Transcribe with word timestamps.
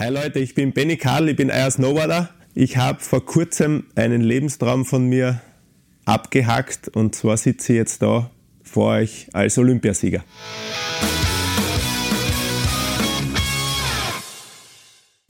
Hi 0.00 0.10
Leute, 0.10 0.38
ich 0.38 0.54
bin 0.54 0.70
Benny 0.70 0.96
Karl, 0.96 1.28
ich 1.28 1.34
bin 1.34 1.50
euer 1.50 1.68
Snowboarder. 1.68 2.30
Ich 2.54 2.76
habe 2.76 3.00
vor 3.00 3.26
kurzem 3.26 3.86
einen 3.96 4.20
Lebenstraum 4.20 4.84
von 4.84 5.08
mir 5.08 5.40
abgehackt 6.04 6.86
und 6.86 7.16
zwar 7.16 7.36
sitze 7.36 7.72
ich 7.72 7.78
jetzt 7.78 8.00
da 8.02 8.30
vor 8.62 8.92
euch 8.92 9.26
als 9.32 9.58
Olympiasieger. 9.58 10.22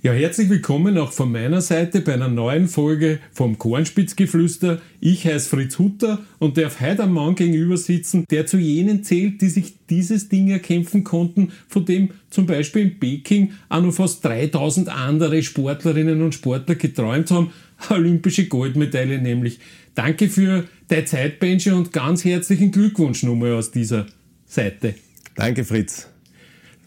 Ja, 0.09 0.15
herzlich 0.15 0.49
willkommen 0.49 0.97
auch 0.97 1.13
von 1.13 1.31
meiner 1.31 1.61
Seite 1.61 2.01
bei 2.01 2.15
einer 2.15 2.29
neuen 2.29 2.67
Folge 2.67 3.19
vom 3.31 3.59
Kornspitzgeflüster. 3.59 4.81
Ich 5.01 5.27
heiße 5.27 5.51
Fritz 5.51 5.79
Hutter 5.79 6.21
und 6.39 6.57
darf 6.57 6.81
heute 6.81 7.03
am 7.03 7.13
Mann 7.13 7.35
gegenüber 7.35 7.77
sitzen, 7.77 8.25
der 8.31 8.47
zu 8.47 8.57
jenen 8.57 9.05
zählt, 9.05 9.43
die 9.43 9.51
sich 9.51 9.75
dieses 9.91 10.31
Ding 10.31 10.49
erkämpfen 10.49 11.05
konnten, 11.05 11.53
von 11.69 11.85
dem 11.85 12.13
zum 12.31 12.47
Beispiel 12.47 12.85
in 12.85 12.99
Peking 12.99 13.53
auch 13.69 13.83
noch 13.83 13.93
fast 13.93 14.25
3000 14.25 14.89
andere 14.89 15.43
Sportlerinnen 15.43 16.23
und 16.23 16.35
Sportler 16.35 16.77
geträumt 16.77 17.31
haben. 17.31 17.53
Olympische 17.91 18.47
Goldmedaille 18.47 19.21
nämlich. 19.21 19.59
Danke 19.95 20.31
für 20.31 20.65
deine 20.89 21.05
Zeit, 21.05 21.39
Benji, 21.39 21.73
und 21.73 21.93
ganz 21.93 22.25
herzlichen 22.25 22.73
Glückwunsch 22.73 23.25
nochmal 23.25 23.53
aus 23.53 23.73
dieser 23.73 24.07
Seite. 24.47 24.95
Danke, 25.35 25.67
Fritz. 25.67 26.09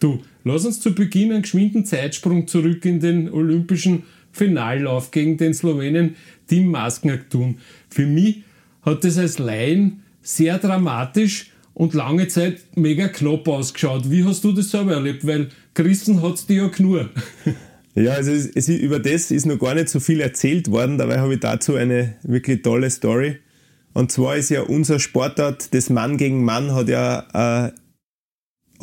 Du, 0.02 0.20
lass 0.42 0.66
uns 0.66 0.80
zu 0.80 0.96
Beginn 0.96 1.30
einen 1.30 1.42
geschwinden 1.42 1.84
Zeitsprung 1.84 2.48
zurück 2.48 2.84
in 2.84 2.98
den 2.98 3.30
olympischen 3.30 4.02
Finallauf 4.32 5.12
gegen 5.12 5.36
den 5.36 5.54
Slowenen 5.54 6.16
Tim 6.48 6.72
Masknak 6.72 7.30
tun. 7.30 7.58
Für 7.88 8.04
mich 8.04 8.42
hat 8.82 9.04
das 9.04 9.16
als 9.16 9.38
Laien 9.38 10.02
sehr 10.20 10.58
dramatisch 10.58 11.52
und 11.72 11.94
lange 11.94 12.26
Zeit 12.26 12.62
mega 12.74 13.06
knapp 13.06 13.46
ausgeschaut. 13.46 14.10
Wie 14.10 14.24
hast 14.24 14.42
du 14.42 14.50
das 14.50 14.72
selber 14.72 14.94
erlebt? 14.94 15.24
Weil 15.24 15.50
Christen 15.72 16.20
hat 16.20 16.34
es 16.34 16.46
dir 16.46 16.64
ja 16.64 16.70
nur. 16.78 17.08
Ja, 17.94 18.14
also 18.14 18.32
es, 18.32 18.46
es, 18.46 18.68
über 18.70 18.98
das 18.98 19.30
ist 19.30 19.44
noch 19.44 19.58
gar 19.58 19.74
nicht 19.74 19.90
so 19.90 20.00
viel 20.00 20.20
erzählt 20.20 20.70
worden. 20.70 20.98
Dabei 20.98 21.20
habe 21.20 21.34
ich 21.34 21.40
dazu 21.40 21.74
eine 21.74 22.14
wirklich 22.22 22.62
tolle 22.62 22.90
Story. 22.90 23.36
Und 23.92 24.10
zwar 24.10 24.36
ist 24.36 24.48
ja 24.48 24.62
unser 24.62 24.98
Sportart, 24.98 25.74
das 25.74 25.90
Mann 25.90 26.16
gegen 26.16 26.42
Mann, 26.42 26.74
hat 26.74 26.88
ja 26.88 27.26
eine 27.34 27.74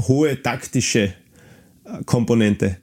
hohe 0.08 0.42
taktische 0.42 1.14
äh, 1.86 2.04
Komponente. 2.06 2.78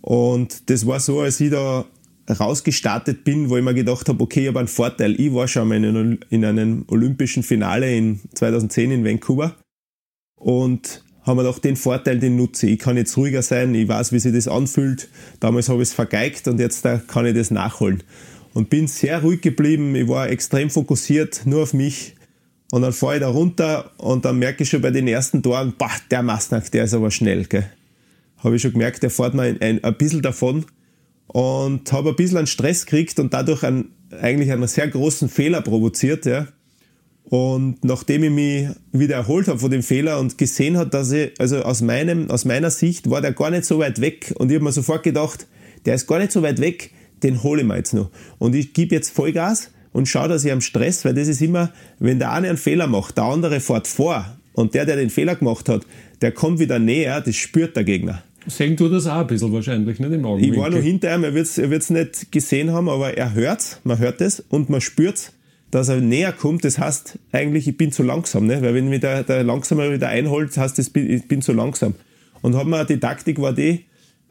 Und 0.00 0.70
das 0.70 0.86
war 0.86 1.00
so, 1.00 1.20
als 1.20 1.40
ich 1.40 1.50
da 1.50 1.84
rausgestartet 2.28 3.24
bin, 3.24 3.48
wo 3.48 3.56
ich 3.56 3.64
mir 3.64 3.74
gedacht 3.74 4.08
habe, 4.08 4.22
okay, 4.22 4.42
ich 4.42 4.48
habe 4.48 4.58
einen 4.58 4.68
Vorteil. 4.68 5.18
Ich 5.20 5.32
war 5.32 5.48
schon 5.48 5.68
mal 5.68 5.82
in, 5.82 6.18
in 6.30 6.44
einem 6.44 6.84
olympischen 6.88 7.42
Finale 7.42 7.94
in 7.94 8.20
2010 8.34 8.90
in 8.90 9.04
Vancouver 9.04 9.56
und 10.36 11.02
habe 11.22 11.36
mir 11.36 11.46
gedacht, 11.46 11.64
den 11.64 11.76
Vorteil, 11.76 12.18
den 12.18 12.36
nutze 12.36 12.66
ich. 12.66 12.74
Ich 12.74 12.78
kann 12.78 12.96
jetzt 12.96 13.16
ruhiger 13.16 13.42
sein, 13.42 13.74
ich 13.74 13.88
weiß, 13.88 14.12
wie 14.12 14.18
sich 14.18 14.32
das 14.32 14.48
anfühlt. 14.48 15.08
Damals 15.40 15.68
habe 15.68 15.82
ich 15.82 15.88
es 15.88 15.94
vergeigt 15.94 16.48
und 16.48 16.58
jetzt 16.60 16.84
da 16.84 16.98
kann 16.98 17.26
ich 17.26 17.34
das 17.34 17.50
nachholen. 17.50 18.02
Und 18.54 18.70
bin 18.70 18.88
sehr 18.88 19.22
ruhig 19.22 19.40
geblieben, 19.40 19.94
ich 19.94 20.08
war 20.08 20.28
extrem 20.30 20.70
fokussiert, 20.70 21.42
nur 21.44 21.62
auf 21.62 21.74
mich. 21.74 22.14
Und 22.70 22.82
dann 22.82 22.92
fahre 22.92 23.14
ich 23.14 23.20
da 23.20 23.28
runter 23.28 23.92
und 23.96 24.24
dann 24.24 24.38
merke 24.38 24.62
ich 24.62 24.68
schon 24.68 24.82
bei 24.82 24.90
den 24.90 25.08
ersten 25.08 25.42
Toren, 25.42 25.74
boah, 25.78 25.90
der 26.10 26.22
Mastnak, 26.22 26.70
der 26.70 26.84
ist 26.84 26.94
aber 26.94 27.10
schnell. 27.10 27.44
Gell? 27.44 27.64
Habe 28.38 28.56
ich 28.56 28.62
schon 28.62 28.72
gemerkt, 28.72 29.02
der 29.02 29.10
fährt 29.10 29.34
mir 29.34 29.42
ein, 29.42 29.60
ein, 29.60 29.82
ein 29.82 29.96
bisschen 29.96 30.20
davon 30.20 30.66
und 31.28 31.90
habe 31.92 32.10
ein 32.10 32.16
bisschen 32.16 32.38
einen 32.38 32.46
Stress 32.46 32.84
gekriegt 32.84 33.18
und 33.20 33.32
dadurch 33.32 33.62
einen, 33.62 33.92
eigentlich 34.20 34.52
einen 34.52 34.66
sehr 34.68 34.88
großen 34.88 35.30
Fehler 35.30 35.62
provoziert. 35.62 36.26
Ja. 36.26 36.46
Und 37.24 37.84
nachdem 37.84 38.24
ich 38.24 38.30
mich 38.30 38.68
wieder 38.92 39.16
erholt 39.16 39.48
habe 39.48 39.58
von 39.58 39.70
dem 39.70 39.82
Fehler 39.82 40.18
und 40.18 40.36
gesehen 40.36 40.76
hat, 40.76 40.92
dass 40.92 41.10
ich, 41.10 41.32
also 41.38 41.62
aus, 41.62 41.80
meinem, 41.80 42.30
aus 42.30 42.44
meiner 42.44 42.70
Sicht 42.70 43.08
war 43.08 43.22
der 43.22 43.32
gar 43.32 43.50
nicht 43.50 43.64
so 43.64 43.78
weit 43.78 44.00
weg 44.00 44.34
und 44.38 44.50
ich 44.50 44.56
habe 44.56 44.64
mir 44.64 44.72
sofort 44.72 45.02
gedacht, 45.02 45.46
der 45.86 45.94
ist 45.94 46.06
gar 46.06 46.18
nicht 46.18 46.32
so 46.32 46.42
weit 46.42 46.60
weg, 46.60 46.90
den 47.22 47.42
hole 47.42 47.62
ich 47.62 47.66
mir 47.66 47.76
jetzt 47.76 47.94
noch. 47.94 48.10
Und 48.38 48.54
ich 48.54 48.72
gebe 48.72 48.94
jetzt 48.94 49.10
Vollgas 49.10 49.70
und 49.98 50.06
schaue, 50.06 50.28
dass 50.28 50.44
ich 50.44 50.52
am 50.52 50.60
Stress, 50.60 51.04
weil 51.04 51.14
das 51.14 51.26
ist 51.26 51.42
immer, 51.42 51.72
wenn 51.98 52.20
der 52.20 52.30
eine 52.30 52.48
einen 52.48 52.56
Fehler 52.56 52.86
macht, 52.86 53.16
der 53.16 53.24
andere 53.24 53.58
fährt 53.58 53.88
vor 53.88 54.24
und 54.52 54.74
der, 54.74 54.86
der 54.86 54.94
den 54.94 55.10
Fehler 55.10 55.34
gemacht 55.34 55.68
hat, 55.68 55.82
der 56.22 56.30
kommt 56.30 56.60
wieder 56.60 56.78
näher, 56.78 57.20
das 57.20 57.34
spürt 57.34 57.74
der 57.74 57.82
Gegner. 57.82 58.22
Sehen 58.46 58.76
du 58.76 58.88
das 58.88 59.08
auch 59.08 59.22
ein 59.22 59.26
bisschen 59.26 59.52
wahrscheinlich, 59.52 59.98
nicht 59.98 60.12
im 60.12 60.24
Augenwinkel? 60.24 60.54
Ich 60.54 60.62
war 60.62 60.70
noch 60.70 60.78
hinter 60.78 61.12
ihm, 61.12 61.24
er 61.24 61.34
wird 61.34 61.46
es 61.46 61.58
er 61.58 61.68
nicht 61.68 62.30
gesehen 62.30 62.72
haben, 62.72 62.88
aber 62.88 63.18
er 63.18 63.34
hört 63.34 63.80
man 63.82 63.98
hört 63.98 64.20
es 64.20 64.38
und 64.48 64.70
man 64.70 64.80
spürt 64.80 65.32
dass 65.70 65.88
er 65.90 66.00
näher 66.00 66.32
kommt. 66.32 66.64
Das 66.64 66.78
heißt 66.78 67.18
eigentlich, 67.32 67.68
ich 67.68 67.76
bin 67.76 67.92
zu 67.92 68.02
langsam, 68.02 68.46
ne? 68.46 68.62
weil 68.62 68.74
wenn 68.74 68.88
mich 68.88 69.00
der, 69.00 69.22
der 69.24 69.42
Langsamer 69.42 69.92
wieder 69.92 70.08
einholt, 70.08 70.56
heißt 70.56 70.78
das, 70.78 70.92
ich 70.94 71.28
bin 71.28 71.42
zu 71.42 71.52
langsam. 71.52 71.94
Und 72.40 72.54
haben 72.54 72.70
wir 72.70 72.86
die 72.86 73.00
Taktik 73.00 73.38
war 73.38 73.52
die, 73.52 73.84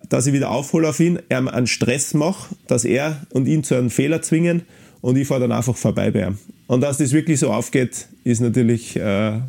dass 0.09 0.25
ich 0.25 0.33
wieder 0.33 0.49
aufhole 0.49 0.89
auf 0.89 0.99
ihn, 0.99 1.19
er 1.29 1.53
einen 1.53 1.67
Stress 1.67 2.15
mache, 2.15 2.55
dass 2.65 2.85
er 2.85 3.21
und 3.31 3.47
ihn 3.47 3.63
zu 3.63 3.75
einem 3.75 3.91
Fehler 3.91 4.23
zwingen 4.23 4.63
und 5.07 5.15
ich 5.15 5.25
fahre 5.25 5.39
dann 5.39 5.53
einfach 5.53 5.77
vorbei 5.77 6.11
bei 6.11 6.27
ihm. 6.27 6.37
Und 6.67 6.81
dass 6.81 6.97
das 6.97 7.13
wirklich 7.13 7.39
so 7.39 7.49
aufgeht, 7.49 8.09
ist 8.25 8.41
natürlich, 8.41 8.97
äh, 8.97 9.39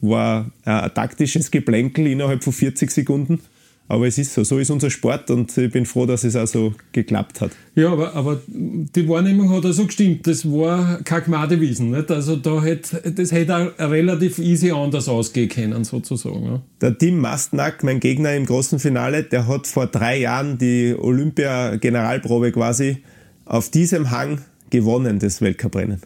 war 0.00 0.50
ein 0.64 0.92
taktisches 0.92 1.52
Geplänkel 1.52 2.08
innerhalb 2.08 2.42
von 2.42 2.52
40 2.52 2.90
Sekunden. 2.90 3.38
Aber 3.86 4.08
es 4.08 4.18
ist 4.18 4.34
so, 4.34 4.42
so 4.42 4.58
ist 4.58 4.70
unser 4.70 4.90
Sport 4.90 5.30
und 5.30 5.56
ich 5.56 5.70
bin 5.70 5.86
froh, 5.86 6.04
dass 6.04 6.24
es 6.24 6.34
auch 6.34 6.48
so 6.48 6.74
geklappt 6.90 7.42
hat. 7.42 7.52
Ja, 7.76 7.92
aber, 7.92 8.12
aber 8.14 8.40
die 8.48 9.08
Wahrnehmung 9.08 9.50
hat 9.50 9.64
also 9.64 9.86
gestimmt. 9.86 10.26
Das 10.26 10.50
war 10.50 11.00
kein 11.04 11.22
Gmadewesen. 11.22 11.92
Nicht? 11.92 12.10
Also 12.10 12.34
da 12.34 12.60
hätte, 12.60 13.12
das 13.12 13.30
hätte 13.30 13.54
auch 13.56 13.78
relativ 13.78 14.38
easy 14.38 14.72
anders 14.72 15.08
ausgehen 15.08 15.48
können, 15.48 15.84
sozusagen. 15.84 16.44
Ja. 16.44 16.62
Der 16.80 16.98
Tim 16.98 17.18
Mastnack, 17.18 17.84
mein 17.84 18.00
Gegner 18.00 18.34
im 18.34 18.46
großen 18.46 18.80
Finale, 18.80 19.22
der 19.22 19.46
hat 19.46 19.68
vor 19.68 19.86
drei 19.86 20.18
Jahren 20.18 20.58
die 20.58 20.96
Olympia-Generalprobe 20.98 22.50
quasi 22.50 22.96
auf 23.44 23.70
diesem 23.70 24.10
Hang 24.10 24.40
gewonnen, 24.78 25.18
das 25.18 25.40
Weltcuprennen. 25.40 26.00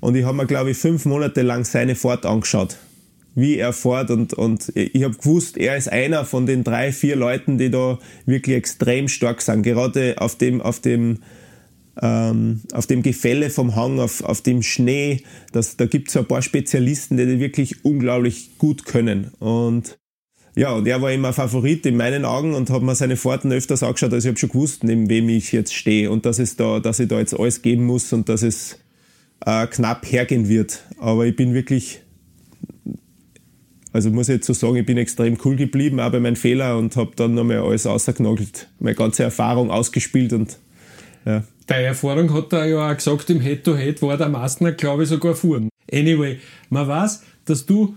Und 0.00 0.16
ich 0.16 0.24
habe 0.24 0.36
mir, 0.36 0.46
glaube 0.46 0.70
ich, 0.70 0.78
fünf 0.78 1.04
Monate 1.04 1.42
lang 1.42 1.64
seine 1.64 1.94
Fahrt 1.94 2.26
angeschaut 2.26 2.76
wie 3.34 3.56
er 3.56 3.72
fährt 3.72 4.10
und, 4.10 4.34
und 4.34 4.72
ich 4.74 5.02
habe 5.02 5.16
gewusst, 5.16 5.56
er 5.56 5.76
ist 5.76 5.90
einer 5.90 6.24
von 6.24 6.46
den 6.46 6.64
drei, 6.64 6.92
vier 6.92 7.16
Leuten, 7.16 7.58
die 7.58 7.70
da 7.70 7.98
wirklich 8.26 8.56
extrem 8.56 9.08
stark 9.08 9.40
sind. 9.40 9.62
Gerade 9.62 10.16
auf 10.18 10.36
dem, 10.36 10.60
auf 10.60 10.80
dem, 10.80 11.20
ähm, 12.00 12.60
auf 12.72 12.86
dem 12.86 13.02
Gefälle 13.02 13.50
vom 13.50 13.74
Hang, 13.74 14.00
auf, 14.00 14.22
auf 14.22 14.42
dem 14.42 14.62
Schnee, 14.62 15.22
das, 15.52 15.76
da 15.76 15.86
gibt 15.86 16.08
es 16.08 16.16
ein 16.16 16.26
paar 16.26 16.42
Spezialisten, 16.42 17.16
die, 17.16 17.26
die 17.26 17.40
wirklich 17.40 17.84
unglaublich 17.84 18.58
gut 18.58 18.84
können. 18.84 19.32
Und 19.38 19.98
ja, 20.54 20.72
und 20.72 20.86
er 20.86 21.00
war 21.00 21.12
immer 21.12 21.32
Favorit 21.32 21.86
in 21.86 21.96
meinen 21.96 22.24
Augen 22.24 22.54
und 22.54 22.70
habe 22.70 22.84
mir 22.84 22.94
seine 22.94 23.16
Fahrten 23.16 23.52
öfters 23.52 23.82
angeschaut, 23.82 24.12
also 24.12 24.28
ich 24.28 24.32
habe 24.32 24.38
schon 24.38 24.50
gewusst, 24.50 24.84
neben 24.84 25.08
wem 25.08 25.28
ich 25.28 25.52
jetzt 25.52 25.74
stehe 25.74 26.10
und 26.10 26.26
dass 26.26 26.38
es 26.38 26.56
da, 26.56 26.80
dass 26.80 27.00
ich 27.00 27.08
da 27.08 27.18
jetzt 27.18 27.38
alles 27.38 27.62
geben 27.62 27.84
muss 27.84 28.12
und 28.12 28.28
dass 28.28 28.42
es 28.42 28.78
äh, 29.46 29.66
knapp 29.66 30.04
hergehen 30.10 30.48
wird. 30.48 30.82
Aber 30.98 31.26
ich 31.26 31.36
bin 31.36 31.54
wirklich 31.54 32.02
also 33.92 34.10
muss 34.10 34.28
ich 34.28 34.36
jetzt 34.36 34.46
so 34.46 34.54
sagen, 34.54 34.76
ich 34.76 34.86
bin 34.86 34.96
extrem 34.96 35.36
cool 35.44 35.56
geblieben, 35.56 36.00
auch 36.00 36.10
bei 36.10 36.20
meinen 36.20 36.36
Fehlern 36.36 36.78
und 36.78 36.96
habe 36.96 37.12
dann 37.14 37.34
nochmal 37.34 37.58
alles 37.58 37.86
ausgenagelt, 37.86 38.68
meine 38.78 38.96
ganze 38.96 39.22
Erfahrung 39.22 39.70
ausgespielt 39.70 40.32
und 40.32 40.58
ja. 41.24 41.44
Deine 41.66 41.86
Erfahrung 41.86 42.32
hat 42.32 42.52
er 42.52 42.66
ja 42.66 42.90
auch 42.90 42.96
gesagt, 42.96 43.30
im 43.30 43.40
Head-to-Head 43.40 43.98
-Head 43.98 44.02
war 44.02 44.16
der 44.16 44.28
Mastner, 44.28 44.72
glaube 44.72 45.04
ich, 45.04 45.08
sogar 45.08 45.34
vorn. 45.34 45.68
Anyway, 45.92 46.38
man 46.70 46.88
weiß, 46.88 47.22
dass 47.44 47.66
du 47.66 47.96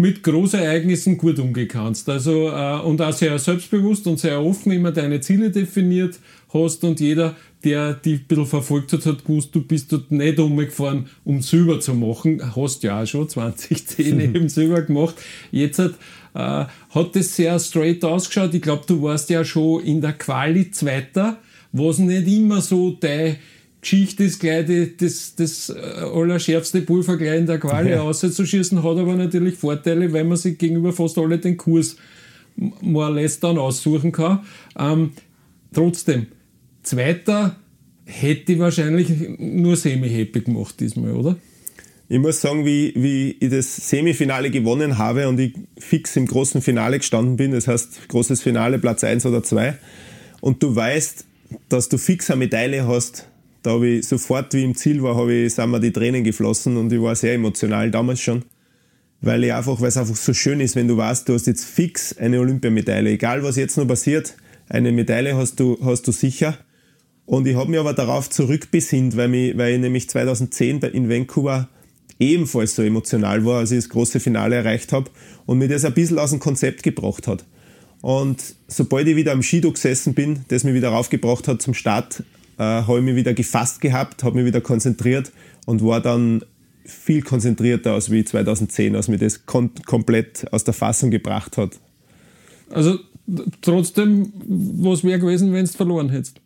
mit 0.00 0.22
Großereignissen 0.22 1.18
gut 1.18 1.38
umgehen 1.38 1.68
kannst. 1.68 2.08
Also, 2.08 2.48
äh, 2.48 2.80
und 2.80 3.02
auch 3.02 3.12
sehr 3.12 3.38
selbstbewusst 3.38 4.06
und 4.06 4.18
sehr 4.18 4.40
offen 4.42 4.72
immer 4.72 4.92
deine 4.92 5.20
Ziele 5.20 5.50
definiert 5.50 6.18
hast 6.54 6.82
und 6.84 7.00
jeder, 7.00 7.36
der 7.62 7.92
dich 7.92 8.20
ein 8.20 8.24
bisschen 8.26 8.46
verfolgt 8.46 8.94
hat, 8.94 9.04
hat 9.04 9.26
gewusst, 9.26 9.54
du 9.54 9.60
bist 9.62 9.92
dort 9.92 10.10
nicht 10.10 10.38
umgefahren, 10.38 11.06
um 11.22 11.42
Silber 11.42 11.80
zu 11.80 11.92
machen. 11.92 12.40
Hast 12.56 12.82
ja 12.82 13.02
auch 13.02 13.06
schon 13.06 13.28
2010 13.28 14.20
eben 14.20 14.48
Silber 14.48 14.80
gemacht. 14.80 15.16
Jetzt 15.52 15.78
hat, 15.78 15.92
äh, 16.32 16.64
hat 16.94 17.14
das 17.14 17.36
sehr 17.36 17.58
straight 17.58 18.02
ausgeschaut. 18.02 18.54
Ich 18.54 18.62
glaube, 18.62 18.84
du 18.86 19.02
warst 19.02 19.28
ja 19.28 19.44
schon 19.44 19.84
in 19.84 20.00
der 20.00 20.14
Quali 20.14 20.70
Zweiter, 20.70 21.36
was 21.72 21.98
nicht 21.98 22.26
immer 22.26 22.62
so 22.62 22.96
dein 22.98 23.36
Geschichte 23.80 24.24
ist 24.24 24.38
gleich 24.40 24.66
die, 24.66 24.96
das, 24.96 25.34
das 25.36 25.70
äh, 25.70 25.78
allerschärfste 25.78 26.82
Pulver 26.82 27.16
gleich 27.16 27.38
in 27.38 27.46
der 27.46 27.58
Quali 27.58 27.90
ja. 27.90 28.02
auszuschießen, 28.02 28.82
hat 28.82 28.98
aber 28.98 29.16
natürlich 29.16 29.56
Vorteile, 29.56 30.12
weil 30.12 30.24
man 30.24 30.36
sich 30.36 30.58
gegenüber 30.58 30.92
fast 30.92 31.16
alle 31.18 31.38
den 31.38 31.56
Kurs 31.56 31.96
mal 32.80 33.14
lässt 33.14 33.42
dann 33.42 33.58
aussuchen 33.58 34.12
kann. 34.12 34.40
Ähm, 34.78 35.12
trotzdem, 35.72 36.26
Zweiter 36.82 37.56
hätte 38.04 38.52
ich 38.52 38.58
wahrscheinlich 38.58 39.08
nur 39.38 39.76
semi-happy 39.76 40.40
gemacht 40.40 40.78
diesmal, 40.80 41.12
oder? 41.12 41.36
Ich 42.08 42.18
muss 42.18 42.40
sagen, 42.40 42.66
wie, 42.66 42.92
wie 42.96 43.36
ich 43.38 43.50
das 43.50 43.88
Semifinale 43.88 44.50
gewonnen 44.50 44.98
habe 44.98 45.28
und 45.28 45.38
ich 45.38 45.54
fix 45.78 46.16
im 46.16 46.26
großen 46.26 46.60
Finale 46.60 46.98
gestanden 46.98 47.36
bin, 47.36 47.52
das 47.52 47.68
heißt 47.68 48.08
großes 48.08 48.42
Finale, 48.42 48.78
Platz 48.80 49.04
1 49.04 49.26
oder 49.26 49.44
2, 49.44 49.78
und 50.40 50.62
du 50.62 50.74
weißt, 50.74 51.24
dass 51.68 51.88
du 51.88 51.98
fix 51.98 52.30
eine 52.30 52.38
Medaille 52.38 52.86
hast, 52.86 53.29
da 53.62 53.72
habe 53.72 53.88
ich 53.88 54.08
sofort, 54.08 54.54
wie 54.54 54.64
im 54.64 54.74
Ziel 54.74 55.02
war, 55.02 55.16
habe 55.16 55.32
ich, 55.32 55.54
sind 55.54 55.70
mir 55.70 55.80
die 55.80 55.92
Tränen 55.92 56.24
geflossen 56.24 56.76
und 56.76 56.92
ich 56.92 57.00
war 57.00 57.14
sehr 57.14 57.34
emotional 57.34 57.90
damals 57.90 58.20
schon. 58.20 58.44
Weil 59.20 59.44
ich 59.44 59.52
einfach, 59.52 59.80
weil 59.80 59.88
es 59.88 59.98
einfach 59.98 60.16
so 60.16 60.32
schön 60.32 60.60
ist, 60.60 60.76
wenn 60.76 60.88
du 60.88 60.96
weißt, 60.96 61.28
du 61.28 61.34
hast 61.34 61.46
jetzt 61.46 61.64
fix 61.64 62.16
eine 62.16 62.40
Olympiamedaille. 62.40 63.10
Egal 63.10 63.42
was 63.42 63.56
jetzt 63.56 63.76
noch 63.76 63.86
passiert, 63.86 64.34
eine 64.68 64.92
Medaille 64.92 65.36
hast 65.36 65.60
du, 65.60 65.78
hast 65.84 66.06
du 66.08 66.12
sicher. 66.12 66.56
Und 67.26 67.46
ich 67.46 67.54
habe 67.54 67.70
mich 67.70 67.78
aber 67.78 67.92
darauf 67.92 68.30
zurückbesinnt, 68.30 69.16
weil, 69.16 69.28
mich, 69.28 69.56
weil 69.58 69.74
ich 69.74 69.80
nämlich 69.80 70.08
2010 70.08 70.80
in 70.80 71.10
Vancouver 71.10 71.68
ebenfalls 72.18 72.74
so 72.74 72.82
emotional 72.82 73.44
war, 73.44 73.58
als 73.58 73.72
ich 73.72 73.78
das 73.78 73.88
große 73.90 74.20
Finale 74.20 74.56
erreicht 74.56 74.92
habe 74.92 75.10
und 75.46 75.58
mir 75.58 75.68
das 75.68 75.84
ein 75.84 75.94
bisschen 75.94 76.18
aus 76.18 76.30
dem 76.30 76.38
Konzept 76.38 76.82
gebracht 76.82 77.26
hat. 77.26 77.44
Und 78.00 78.54
sobald 78.68 79.06
ich 79.06 79.16
wieder 79.16 79.32
am 79.32 79.42
Skido 79.42 79.70
gesessen 79.72 80.14
bin, 80.14 80.44
das 80.48 80.64
mich 80.64 80.74
wieder 80.74 80.88
raufgebracht 80.88 81.48
hat 81.48 81.60
zum 81.60 81.74
Start, 81.74 82.22
äh, 82.60 82.62
habe 82.62 82.98
ich 82.98 83.04
mich 83.04 83.16
wieder 83.16 83.32
gefasst 83.32 83.80
gehabt, 83.80 84.22
habe 84.22 84.36
mich 84.36 84.44
wieder 84.44 84.60
konzentriert 84.60 85.32
und 85.64 85.82
war 85.82 86.02
dann 86.02 86.44
viel 86.84 87.22
konzentrierter 87.22 87.94
als 87.94 88.10
wie 88.10 88.22
2010, 88.22 88.96
als 88.96 89.08
mir 89.08 89.16
das 89.16 89.46
kom 89.46 89.70
komplett 89.86 90.46
aus 90.52 90.64
der 90.64 90.74
Fassung 90.74 91.10
gebracht 91.10 91.56
hat. 91.56 91.80
Also 92.68 92.98
trotzdem, 93.62 94.32
was 94.46 95.02
wäre 95.04 95.18
gewesen, 95.18 95.52
wenn 95.54 95.64
du 95.64 95.72
verloren 95.72 96.10
hättest? 96.10 96.38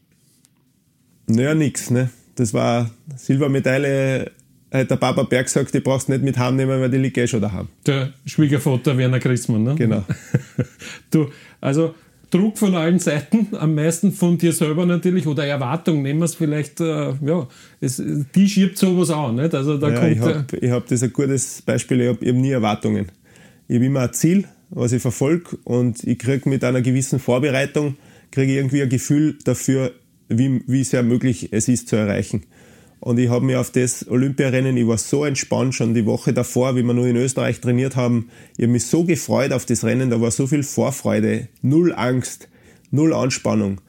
Naja, 1.26 1.54
nix. 1.54 1.90
Ne? 1.90 2.10
Das 2.36 2.54
war 2.54 2.90
Silbermedaille, 3.16 4.30
hat 4.70 4.90
der 4.90 4.96
Papa 4.96 5.24
Berg 5.24 5.46
gesagt, 5.46 5.74
die 5.74 5.80
brauchst 5.80 6.08
du 6.08 6.12
nicht 6.12 6.22
mit 6.22 6.38
heimnehmen, 6.38 6.80
weil 6.80 6.90
die 6.90 6.98
liegt 6.98 7.18
eh 7.18 7.26
schon 7.26 7.40
daheim. 7.40 7.68
Der 7.86 8.12
Schwiegervater 8.24 8.96
Werner 8.96 9.18
Christmann, 9.18 9.64
ne? 9.64 9.74
Genau. 9.74 10.04
du, 11.10 11.30
also 11.60 11.94
Druck 12.34 12.58
von 12.58 12.74
allen 12.74 12.98
Seiten, 12.98 13.48
am 13.52 13.76
meisten 13.76 14.10
von 14.10 14.36
dir 14.38 14.52
selber 14.52 14.84
natürlich, 14.86 15.26
oder 15.28 15.46
Erwartung, 15.46 16.02
nehmen 16.02 16.18
wir 16.18 16.24
es 16.24 16.34
vielleicht, 16.34 16.80
äh, 16.80 17.12
ja, 17.24 17.46
es, 17.80 18.02
die 18.34 18.48
schiebt 18.48 18.76
sowas 18.76 19.10
an. 19.10 19.36
Nicht? 19.36 19.54
Also 19.54 19.78
da 19.78 19.90
ja, 19.90 20.00
kommt, 20.00 20.52
ich 20.52 20.70
habe 20.70 20.70
hab 20.72 20.86
das 20.88 21.02
ein 21.04 21.12
gutes 21.12 21.62
Beispiel, 21.62 22.00
ich 22.00 22.08
habe 22.08 22.26
hab 22.26 22.34
nie 22.34 22.50
Erwartungen. 22.50 23.12
Ich 23.68 23.76
habe 23.76 23.86
immer 23.86 24.00
ein 24.00 24.12
Ziel, 24.12 24.46
was 24.70 24.90
ich 24.90 25.00
verfolge 25.00 25.56
und 25.62 26.02
ich 26.02 26.18
kriege 26.18 26.48
mit 26.48 26.64
einer 26.64 26.82
gewissen 26.82 27.20
Vorbereitung, 27.20 27.96
kriege 28.32 28.52
irgendwie 28.54 28.82
ein 28.82 28.88
Gefühl 28.88 29.38
dafür, 29.44 29.92
wie, 30.28 30.62
wie 30.66 30.82
sehr 30.82 31.04
möglich 31.04 31.50
es 31.52 31.68
ist 31.68 31.86
zu 31.88 31.94
erreichen. 31.94 32.42
Und 33.04 33.18
ich 33.18 33.28
habe 33.28 33.44
mich 33.44 33.56
auf 33.56 33.70
das 33.70 34.08
Olympiarennen, 34.08 34.78
ich 34.78 34.86
war 34.86 34.96
so 34.96 35.26
entspannt 35.26 35.74
schon 35.74 35.92
die 35.92 36.06
Woche 36.06 36.32
davor, 36.32 36.74
wie 36.74 36.82
wir 36.82 36.94
nur 36.94 37.06
in 37.06 37.16
Österreich 37.16 37.60
trainiert 37.60 37.96
haben. 37.96 38.30
Ich 38.56 38.62
habe 38.62 38.72
mich 38.72 38.86
so 38.86 39.04
gefreut 39.04 39.52
auf 39.52 39.66
das 39.66 39.84
Rennen, 39.84 40.08
da 40.08 40.22
war 40.22 40.30
so 40.30 40.46
viel 40.46 40.62
Vorfreude, 40.62 41.48
null 41.60 41.92
Angst, 41.94 42.48
null 42.90 43.12
Anspannung. 43.12 43.82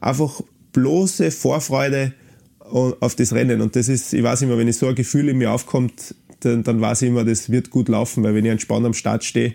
Einfach 0.00 0.40
bloße 0.72 1.32
Vorfreude 1.32 2.12
auf 2.60 3.16
das 3.16 3.32
Rennen. 3.32 3.60
Und 3.60 3.74
das 3.74 3.88
ist, 3.88 4.12
ich 4.12 4.22
weiß 4.22 4.42
immer, 4.42 4.56
wenn 4.56 4.68
ich 4.68 4.76
so 4.76 4.86
ein 4.86 4.94
Gefühl 4.94 5.28
in 5.30 5.38
mir 5.38 5.50
aufkommt, 5.50 6.14
dann, 6.38 6.62
dann 6.62 6.80
weiß 6.80 7.02
ich 7.02 7.08
immer, 7.08 7.24
das 7.24 7.50
wird 7.50 7.70
gut 7.70 7.88
laufen, 7.88 8.22
weil 8.22 8.36
wenn 8.36 8.44
ich 8.44 8.52
entspannt 8.52 8.86
am 8.86 8.94
Start 8.94 9.24
stehe, 9.24 9.54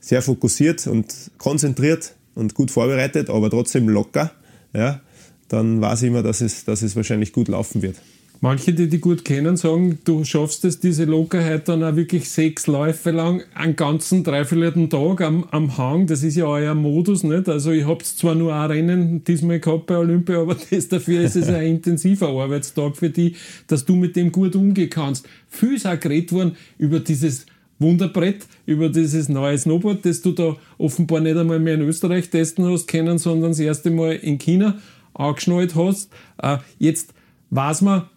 sehr 0.00 0.20
fokussiert 0.20 0.88
und 0.88 1.30
konzentriert 1.38 2.16
und 2.34 2.54
gut 2.54 2.72
vorbereitet, 2.72 3.30
aber 3.30 3.50
trotzdem 3.50 3.88
locker, 3.88 4.32
ja, 4.72 5.00
dann 5.46 5.80
weiß 5.80 6.02
ich 6.02 6.08
immer, 6.08 6.24
dass 6.24 6.40
es, 6.40 6.64
dass 6.64 6.82
es 6.82 6.96
wahrscheinlich 6.96 7.32
gut 7.32 7.46
laufen 7.46 7.82
wird. 7.82 8.02
Manche, 8.44 8.72
die 8.72 8.88
dich 8.88 9.00
gut 9.00 9.24
kennen, 9.24 9.56
sagen, 9.56 10.00
du 10.02 10.24
schaffst 10.24 10.64
es, 10.64 10.80
diese 10.80 11.04
Lockerheit 11.04 11.68
dann 11.68 11.84
auch 11.84 11.94
wirklich 11.94 12.28
sechs 12.28 12.66
Läufe 12.66 13.12
lang, 13.12 13.44
einen 13.54 13.76
ganzen 13.76 14.24
dreiviertelten 14.24 14.90
Tag 14.90 15.20
am, 15.20 15.44
am 15.52 15.78
Hang. 15.78 16.08
Das 16.08 16.24
ist 16.24 16.34
ja 16.34 16.46
euer 16.46 16.74
Modus, 16.74 17.22
nicht? 17.22 17.48
Also, 17.48 17.70
ich 17.70 17.86
habe 17.86 18.02
zwar 18.02 18.34
nur 18.34 18.52
ein 18.52 18.68
Rennen 18.68 19.22
diesmal 19.22 19.60
gehabt 19.60 19.86
bei 19.86 19.96
Olympia, 19.96 20.40
aber 20.40 20.56
das, 20.70 20.88
dafür 20.88 21.20
ist 21.22 21.36
es 21.36 21.46
ein 21.50 21.66
intensiver 21.66 22.30
Arbeitstag 22.30 22.96
für 22.96 23.10
dich, 23.10 23.36
dass 23.68 23.84
du 23.84 23.94
mit 23.94 24.16
dem 24.16 24.32
gut 24.32 24.56
umgehen 24.56 24.90
kannst. 24.90 25.24
Viel 25.48 25.76
ist 25.76 25.86
auch 25.86 26.00
geredet 26.00 26.32
worden 26.32 26.56
über 26.78 26.98
dieses 26.98 27.46
Wunderbrett, 27.78 28.44
über 28.66 28.88
dieses 28.88 29.28
neue 29.28 29.56
Snowboard, 29.56 30.04
das 30.04 30.20
du 30.20 30.32
da 30.32 30.56
offenbar 30.78 31.20
nicht 31.20 31.36
einmal 31.36 31.60
mehr 31.60 31.74
in 31.74 31.82
Österreich 31.82 32.28
testen 32.28 32.64
hast 32.64 32.88
können, 32.88 33.18
sondern 33.18 33.52
das 33.52 33.60
erste 33.60 33.92
Mal 33.92 34.16
in 34.16 34.38
China 34.38 34.78
angeschnallt 35.14 35.76
hast. 35.76 36.10
Äh, 36.38 36.58
jetzt 36.80 37.14
weiß 37.50 37.82
man, 37.82 38.08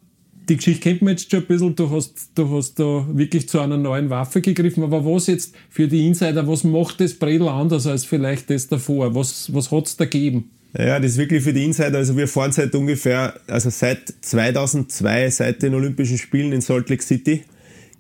die 0.48 0.58
Geschichte 0.58 0.82
kennt 0.82 1.02
man 1.02 1.12
jetzt 1.12 1.30
schon 1.30 1.42
ein 1.42 1.46
bisschen, 1.46 1.76
du 1.76 1.90
hast, 1.90 2.30
du 2.36 2.50
hast 2.50 2.80
da 2.80 3.06
wirklich 3.12 3.50
zu 3.50 3.60
einer 3.60 3.78
neuen 3.78 4.10
Waffe 4.10 4.42
gegriffen, 4.42 4.84
aber 4.84 5.06
was 5.06 5.28
jetzt 5.28 5.56
für 5.70 5.88
die 5.88 6.08
Insider, 6.08 6.48
was 6.48 6.64
macht 6.64 7.00
das 7.02 7.14
Bredel 7.14 7.48
anders 7.48 7.88
als 7.88 8.06
vielleicht 8.06 8.50
das 8.50 8.68
davor? 8.68 9.16
Was, 9.16 9.54
was 9.54 9.72
hat 9.72 9.88
es 9.88 9.98
da 9.98 10.06
gegeben? 10.06 10.52
Ja, 10.78 11.00
das 11.00 11.12
ist 11.12 11.18
wirklich 11.18 11.44
für 11.44 11.54
die 11.54 11.64
Insider, 11.64 11.98
also 11.98 12.18
wir 12.18 12.28
fahren 12.28 12.52
seit 12.52 12.76
ungefähr, 12.76 13.34
also 13.48 13.70
seit 13.70 14.14
2002, 14.22 15.30
seit 15.30 15.62
den 15.62 15.74
Olympischen 15.74 16.18
Spielen 16.18 16.52
in 16.52 16.62
Salt 16.62 16.90
Lake 16.90 17.04
City, 17.04 17.44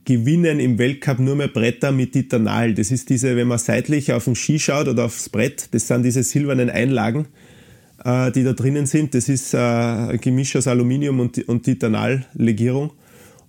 gewinnen 0.04 0.60
im 0.60 0.78
Weltcup 0.78 1.20
nur 1.20 1.36
mehr 1.36 1.48
Bretter 1.48 1.92
mit 1.92 2.12
Titanal. 2.12 2.74
Das 2.74 2.92
ist 2.92 3.10
diese, 3.10 3.36
wenn 3.36 3.48
man 3.48 3.58
seitlich 3.58 4.12
auf 4.14 4.26
den 4.26 4.36
Ski 4.36 4.60
schaut 4.60 4.88
oder 4.88 5.06
aufs 5.06 5.30
Brett, 5.30 5.70
das 5.72 5.88
sind 5.88 6.04
diese 6.04 6.22
silbernen 6.24 6.70
Einlagen 6.70 7.28
äh, 8.04 8.32
die 8.32 8.44
da 8.44 8.54
drinnen 8.54 8.86
sind. 8.86 9.14
Das 9.14 9.30
ist 9.30 9.54
äh, 9.54 9.58
ein 9.58 10.20
Gemisch 10.20 10.56
aus 10.56 10.68
Aluminium 10.68 11.20
und, 11.20 11.48
und 11.48 11.64
Titanallegierung. 11.64 12.92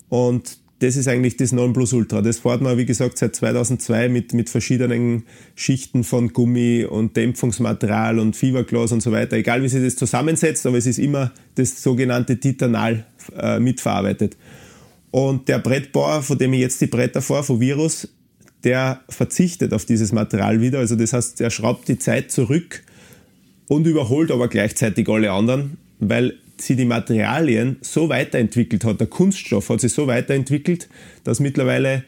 Und 0.08 0.58
das 0.80 0.96
ist 0.96 1.08
eigentlich 1.08 1.36
das 1.38 1.52
Nonplusultra. 1.52 2.20
Das 2.20 2.38
fährt 2.38 2.60
man, 2.60 2.76
wie 2.76 2.84
gesagt, 2.84 3.16
seit 3.16 3.34
2002 3.34 4.08
mit, 4.10 4.34
mit 4.34 4.50
verschiedenen 4.50 5.24
Schichten 5.54 6.04
von 6.04 6.32
Gummi 6.32 6.84
und 6.84 7.16
Dämpfungsmaterial 7.16 8.18
und 8.18 8.36
Fiberglas 8.36 8.92
und 8.92 9.02
so 9.02 9.10
weiter. 9.10 9.36
Egal 9.36 9.62
wie 9.62 9.68
sich 9.68 9.82
das 9.82 9.96
zusammensetzt, 9.96 10.66
aber 10.66 10.76
es 10.76 10.86
ist 10.86 10.98
immer 10.98 11.32
das 11.54 11.82
sogenannte 11.82 12.38
Titanal 12.38 13.06
äh, 13.38 13.58
mitverarbeitet. 13.58 14.36
Und 15.10 15.48
der 15.48 15.60
Brettbauer, 15.60 16.22
von 16.22 16.36
dem 16.36 16.52
ich 16.52 16.60
jetzt 16.60 16.80
die 16.82 16.88
Bretter 16.88 17.22
fahre, 17.22 17.42
von 17.42 17.58
Virus, 17.58 18.08
der 18.62 19.00
verzichtet 19.08 19.72
auf 19.72 19.86
dieses 19.86 20.12
Material 20.12 20.60
wieder. 20.60 20.80
Also 20.80 20.94
das 20.94 21.14
heißt, 21.14 21.40
er 21.40 21.50
schraubt 21.50 21.88
die 21.88 21.98
Zeit 21.98 22.30
zurück 22.30 22.82
und 23.68 23.86
überholt 23.86 24.30
aber 24.30 24.48
gleichzeitig 24.48 25.08
alle 25.08 25.32
anderen, 25.32 25.78
weil 25.98 26.34
sie 26.58 26.76
die 26.76 26.84
Materialien 26.84 27.76
so 27.80 28.08
weiterentwickelt 28.08 28.84
hat. 28.84 29.00
Der 29.00 29.06
Kunststoff 29.06 29.68
hat 29.68 29.80
sich 29.80 29.92
so 29.92 30.06
weiterentwickelt, 30.06 30.88
dass 31.24 31.40
mittlerweile 31.40 32.04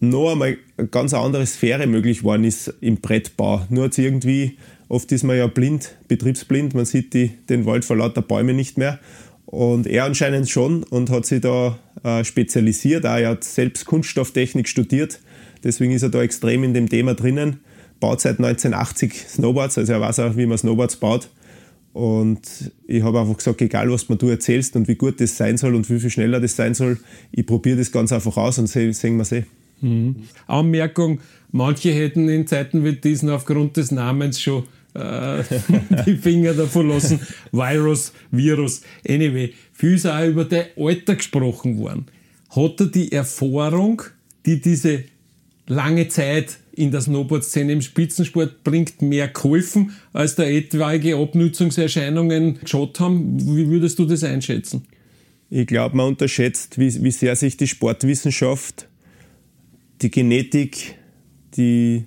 noch 0.00 0.32
einmal 0.32 0.56
eine 0.76 0.88
ganz 0.88 1.12
andere 1.12 1.44
Sphäre 1.44 1.86
möglich 1.86 2.22
worden 2.22 2.44
ist 2.44 2.72
im 2.80 2.98
Brettbau. 2.98 3.66
Nur 3.68 3.84
hat 3.84 3.94
sie 3.94 4.04
irgendwie, 4.04 4.56
oft 4.88 5.10
ist 5.12 5.24
man 5.24 5.36
ja 5.36 5.48
blind, 5.48 5.96
betriebsblind, 6.06 6.74
man 6.74 6.84
sieht 6.84 7.14
die, 7.14 7.32
den 7.48 7.66
Wald 7.66 7.84
vor 7.84 7.96
lauter 7.96 8.22
Bäumen 8.22 8.56
nicht 8.56 8.78
mehr. 8.78 9.00
Und 9.44 9.86
er 9.86 10.04
anscheinend 10.04 10.48
schon 10.48 10.82
und 10.84 11.10
hat 11.10 11.26
sich 11.26 11.40
da 11.40 11.78
äh, 12.04 12.22
spezialisiert. 12.22 13.06
Auch 13.06 13.16
er 13.16 13.30
hat 13.30 13.44
selbst 13.44 13.86
Kunststofftechnik 13.86 14.68
studiert, 14.68 15.20
deswegen 15.64 15.92
ist 15.92 16.02
er 16.02 16.10
da 16.10 16.22
extrem 16.22 16.64
in 16.64 16.74
dem 16.74 16.88
Thema 16.88 17.14
drinnen 17.14 17.60
baut 18.00 18.20
seit 18.20 18.38
1980 18.38 19.28
Snowboards, 19.28 19.78
also 19.78 19.92
er 19.92 20.00
weiß 20.00 20.20
auch, 20.20 20.36
wie 20.36 20.46
man 20.46 20.58
Snowboards 20.58 20.96
baut. 20.96 21.28
Und 21.92 22.40
ich 22.86 23.02
habe 23.02 23.20
einfach 23.20 23.36
gesagt, 23.36 23.60
egal 23.60 23.90
was 23.90 24.06
du 24.06 24.28
erzählst 24.28 24.76
und 24.76 24.86
wie 24.86 24.94
gut 24.94 25.20
das 25.20 25.36
sein 25.36 25.56
soll 25.56 25.74
und 25.74 25.88
wie 25.90 25.98
viel 25.98 26.10
schneller 26.10 26.38
das 26.38 26.54
sein 26.54 26.74
soll, 26.74 26.98
ich 27.32 27.46
probiere 27.46 27.78
das 27.78 27.90
ganz 27.90 28.12
einfach 28.12 28.36
aus 28.36 28.58
und 28.58 28.68
sehen 28.68 29.16
wir 29.16 29.22
es 29.22 29.32
eh. 29.32 29.44
Mhm. 29.80 30.16
Anmerkung, 30.46 31.20
manche 31.50 31.92
hätten 31.92 32.28
in 32.28 32.46
Zeiten 32.46 32.84
wie 32.84 32.92
diesen 32.92 33.30
aufgrund 33.30 33.76
des 33.76 33.90
Namens 33.90 34.40
schon 34.40 34.64
äh, 34.94 35.42
die 36.06 36.16
Finger 36.16 36.54
davon 36.54 36.88
lassen. 36.88 37.20
Virus, 37.52 38.12
Virus. 38.30 38.82
Anyway, 39.08 39.54
viel 39.72 39.94
ist 39.94 40.06
auch 40.06 40.24
über 40.24 40.44
dein 40.44 40.66
Alter 40.76 41.16
gesprochen 41.16 41.78
worden. 41.78 42.06
Hat 42.50 42.80
er 42.80 42.86
die 42.86 43.12
Erfahrung, 43.12 44.02
die 44.46 44.60
diese 44.60 45.04
lange 45.66 46.08
Zeit 46.08 46.58
in 46.78 46.90
der 46.92 47.00
Snowboard-Szene 47.00 47.72
im 47.72 47.82
Spitzensport 47.82 48.62
bringt, 48.62 49.02
mehr 49.02 49.28
geholfen, 49.28 49.92
als 50.12 50.36
da 50.36 50.44
etwaige 50.44 51.16
Abnutzungserscheinungen 51.16 52.60
geschaut 52.60 53.00
haben. 53.00 53.38
Wie 53.56 53.68
würdest 53.68 53.98
du 53.98 54.04
das 54.04 54.22
einschätzen? 54.24 54.86
Ich 55.50 55.66
glaube, 55.66 55.96
man 55.96 56.08
unterschätzt, 56.08 56.78
wie, 56.78 57.02
wie 57.02 57.10
sehr 57.10 57.34
sich 57.34 57.56
die 57.56 57.66
Sportwissenschaft, 57.66 58.88
die 60.02 60.10
Genetik, 60.10 60.94
die, 61.56 62.04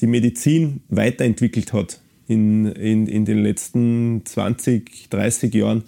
die 0.00 0.06
Medizin 0.06 0.80
weiterentwickelt 0.88 1.72
hat 1.72 2.00
in, 2.26 2.66
in, 2.66 3.06
in 3.06 3.24
den 3.24 3.42
letzten 3.42 4.22
20, 4.24 5.08
30 5.10 5.54
Jahren. 5.54 5.84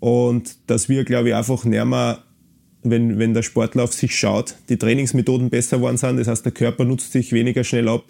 Und 0.00 0.56
dass 0.66 0.88
wir, 0.88 1.04
glaube 1.04 1.30
ich, 1.30 1.34
einfach 1.34 1.64
näher 1.64 2.22
wenn, 2.90 3.18
wenn 3.18 3.34
der 3.34 3.42
Sportler 3.42 3.84
auf 3.84 3.92
sich 3.92 4.16
schaut, 4.16 4.54
die 4.68 4.76
Trainingsmethoden 4.76 5.50
besser 5.50 5.78
geworden 5.78 5.96
sind, 5.96 6.18
das 6.18 6.28
heißt, 6.28 6.44
der 6.44 6.52
Körper 6.52 6.84
nutzt 6.84 7.10
sich 7.12 7.32
weniger 7.32 7.64
schnell 7.64 7.88
ab, 7.88 8.04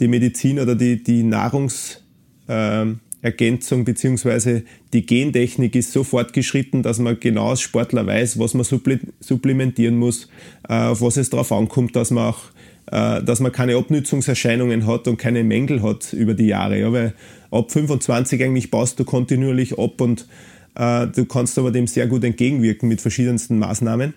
die 0.00 0.08
Medizin 0.08 0.58
oder 0.58 0.74
die, 0.74 1.02
die 1.02 1.22
Nahrungsergänzung 1.22 3.80
äh, 3.80 3.84
bzw. 3.84 4.62
die 4.92 5.06
Gentechnik 5.06 5.76
ist 5.76 5.92
so 5.92 6.04
fortgeschritten, 6.04 6.82
dass 6.82 6.98
man 6.98 7.20
genau 7.20 7.50
als 7.50 7.60
Sportler 7.60 8.06
weiß, 8.06 8.38
was 8.38 8.54
man 8.54 8.64
supplementieren 8.64 9.96
muss, 9.96 10.28
äh, 10.68 10.74
auf 10.74 11.02
was 11.02 11.16
es 11.16 11.30
darauf 11.30 11.52
ankommt, 11.52 11.96
dass 11.96 12.10
man 12.10 12.28
auch 12.28 12.52
äh, 12.90 13.22
dass 13.22 13.40
man 13.40 13.52
keine 13.52 13.76
Abnützungserscheinungen 13.76 14.86
hat 14.86 15.08
und 15.08 15.16
keine 15.16 15.44
Mängel 15.44 15.82
hat 15.82 16.12
über 16.12 16.34
die 16.34 16.46
Jahre. 16.46 16.78
Ja, 16.78 16.92
weil 16.92 17.14
ab 17.50 17.70
25 17.70 18.42
eigentlich 18.42 18.70
baust 18.70 18.98
du 18.98 19.04
kontinuierlich 19.04 19.78
ab 19.78 20.00
und 20.00 20.26
du 20.74 21.26
kannst 21.26 21.58
aber 21.58 21.70
dem 21.70 21.86
sehr 21.86 22.06
gut 22.06 22.24
entgegenwirken 22.24 22.88
mit 22.88 23.00
verschiedensten 23.00 23.58
Maßnahmen. 23.58 24.14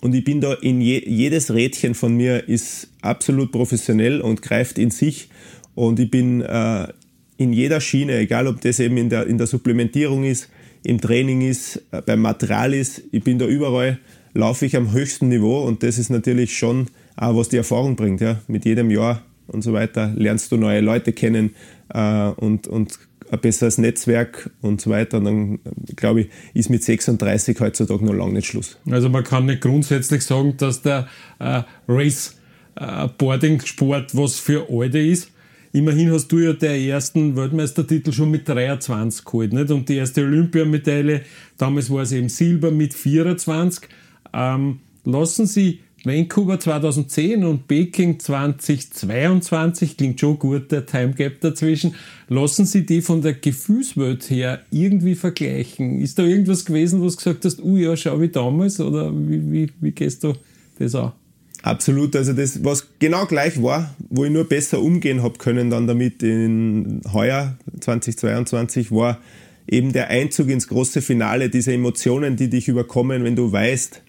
Und 0.00 0.14
ich 0.14 0.24
bin 0.24 0.40
da 0.40 0.54
in 0.54 0.80
je, 0.80 1.02
jedes 1.06 1.52
Rädchen 1.52 1.94
von 1.94 2.16
mir 2.16 2.48
ist 2.48 2.88
absolut 3.02 3.50
professionell 3.50 4.20
und 4.20 4.42
greift 4.42 4.78
in 4.78 4.90
sich. 4.90 5.28
Und 5.74 5.98
ich 5.98 6.10
bin 6.10 6.40
äh, 6.40 6.88
in 7.36 7.52
jeder 7.52 7.80
Schiene, 7.80 8.18
egal 8.18 8.46
ob 8.46 8.60
das 8.60 8.78
eben 8.80 8.96
in 8.96 9.08
der, 9.08 9.26
in 9.26 9.38
der 9.38 9.46
Supplementierung 9.46 10.24
ist, 10.24 10.50
im 10.84 11.00
Training 11.00 11.40
ist, 11.40 11.82
äh, 11.90 12.02
beim 12.02 12.20
Material 12.20 12.74
ist, 12.74 13.02
ich 13.10 13.24
bin 13.24 13.38
da 13.38 13.46
überall, 13.46 13.98
laufe 14.34 14.66
ich 14.66 14.76
am 14.76 14.92
höchsten 14.92 15.28
Niveau 15.28 15.64
und 15.64 15.82
das 15.82 15.98
ist 15.98 16.10
natürlich 16.10 16.56
schon 16.56 16.86
auch, 17.16 17.36
was 17.36 17.48
die 17.48 17.56
Erfahrung 17.56 17.96
bringt. 17.96 18.20
Ja. 18.20 18.40
Mit 18.46 18.64
jedem 18.64 18.90
Jahr 18.90 19.22
und 19.48 19.62
so 19.62 19.72
weiter 19.72 20.12
lernst 20.16 20.52
du 20.52 20.56
neue 20.56 20.80
Leute 20.80 21.12
kennen 21.12 21.54
äh, 21.92 22.28
und, 22.28 22.68
und 22.68 22.98
ein 23.30 23.40
besseres 23.40 23.78
Netzwerk 23.78 24.50
und 24.60 24.80
so 24.80 24.90
weiter. 24.90 25.18
Und 25.18 25.24
dann, 25.24 25.58
glaube 25.96 26.22
ich, 26.22 26.30
ist 26.54 26.70
mit 26.70 26.82
36 26.82 27.60
heutzutage 27.60 28.04
noch 28.04 28.14
lange 28.14 28.32
nicht 28.34 28.46
Schluss. 28.46 28.78
Also 28.90 29.08
man 29.08 29.22
kann 29.24 29.46
nicht 29.46 29.60
grundsätzlich 29.60 30.22
sagen, 30.22 30.56
dass 30.56 30.82
der 30.82 31.08
äh, 31.38 31.62
Race-Boarding-Sport 31.88 34.14
äh, 34.14 34.16
was 34.16 34.38
für 34.38 34.68
Alte 34.70 34.98
ist. 34.98 35.30
Immerhin 35.72 36.12
hast 36.12 36.28
du 36.28 36.38
ja 36.38 36.52
den 36.54 36.88
ersten 36.88 37.36
Weltmeistertitel 37.36 38.12
schon 38.12 38.30
mit 38.30 38.48
23 38.48 39.24
geholt, 39.24 39.52
nicht? 39.52 39.70
Und 39.70 39.86
die 39.88 39.96
erste 39.96 40.22
Olympiamedaille, 40.22 41.22
damals 41.58 41.90
war 41.90 42.02
es 42.02 42.12
eben 42.12 42.30
Silber 42.30 42.70
mit 42.70 42.94
24. 42.94 43.86
Ähm, 44.32 44.78
lassen 45.04 45.46
Sie 45.46 45.80
Vancouver 46.08 46.58
2010 46.58 47.44
und 47.44 47.68
Peking 47.68 48.18
2022, 48.18 49.96
klingt 49.96 50.18
schon 50.18 50.38
gut, 50.38 50.72
der 50.72 50.86
Time 50.86 51.12
Gap 51.12 51.40
dazwischen. 51.40 51.94
Lassen 52.28 52.64
Sie 52.64 52.86
die 52.86 53.02
von 53.02 53.22
der 53.22 53.34
Gefühlswelt 53.34 54.28
her 54.30 54.62
irgendwie 54.70 55.14
vergleichen? 55.14 56.00
Ist 56.00 56.18
da 56.18 56.24
irgendwas 56.24 56.64
gewesen, 56.64 57.00
wo 57.00 57.08
du 57.08 57.14
gesagt 57.14 57.44
hast, 57.44 57.62
uh 57.62 57.76
ja, 57.76 57.96
schau 57.96 58.20
wie 58.20 58.28
damals? 58.28 58.80
Oder 58.80 59.12
wie, 59.14 59.52
wie, 59.52 59.70
wie 59.80 59.92
gehst 59.92 60.24
du 60.24 60.32
das 60.78 60.94
an? 60.94 61.12
Absolut, 61.62 62.16
also 62.16 62.32
das, 62.32 62.64
was 62.64 62.88
genau 62.98 63.26
gleich 63.26 63.62
war, 63.62 63.94
wo 64.08 64.24
ich 64.24 64.30
nur 64.30 64.44
besser 64.44 64.80
umgehen 64.80 65.22
habe 65.22 65.38
können 65.38 65.70
dann 65.70 65.86
damit 65.86 66.22
in 66.22 67.02
heuer 67.12 67.58
2022, 67.80 68.92
war 68.92 69.18
eben 69.68 69.92
der 69.92 70.08
Einzug 70.08 70.48
ins 70.48 70.68
große 70.68 71.02
Finale, 71.02 71.50
diese 71.50 71.72
Emotionen, 71.72 72.36
die 72.36 72.48
dich 72.48 72.68
überkommen, 72.68 73.24
wenn 73.24 73.36
du 73.36 73.52
weißt, 73.52 74.02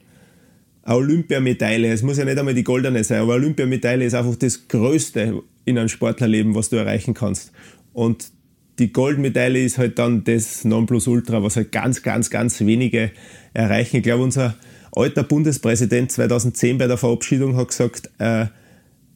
eine 0.84 0.96
Olympiamedaille, 0.96 1.92
es 1.92 2.04
muss 2.04 2.18
ja 2.18 2.26
nicht 2.26 2.38
einmal 2.38 2.54
die 2.54 2.64
goldene 2.64 3.04
sein, 3.04 3.22
aber 3.22 3.34
Olympiamedaille 3.34 4.06
ist 4.06 4.14
einfach 4.14 4.36
das 4.36 4.68
Größte 4.68 5.42
in 5.66 5.78
einem 5.78 5.90
Sportlerleben, 5.90 6.56
was 6.56 6.70
du 6.70 6.78
erreichen 6.78 7.14
kannst. 7.14 7.52
Und 7.94 8.32
die 8.80 8.94
Goldmedaille 8.94 9.64
ist 9.64 9.78
halt 9.78 10.00
dann 10.00 10.24
das 10.24 10.64
Nonplusultra, 10.64 11.44
was 11.44 11.58
halt 11.58 11.72
ganz, 11.72 12.02
ganz, 12.02 12.30
ganz 12.30 12.60
wenige 12.62 13.12
erreichen. 13.54 13.98
Ich 13.98 14.04
glaube, 14.04 14.24
unser 14.24 14.56
alter 14.92 15.24
Bundespräsident 15.24 16.12
2010 16.12 16.78
bei 16.78 16.88
der 16.88 16.98
Verabschiedung 16.98 17.56
hat 17.56 17.68
gesagt, 17.68 18.10
äh, 18.20 18.48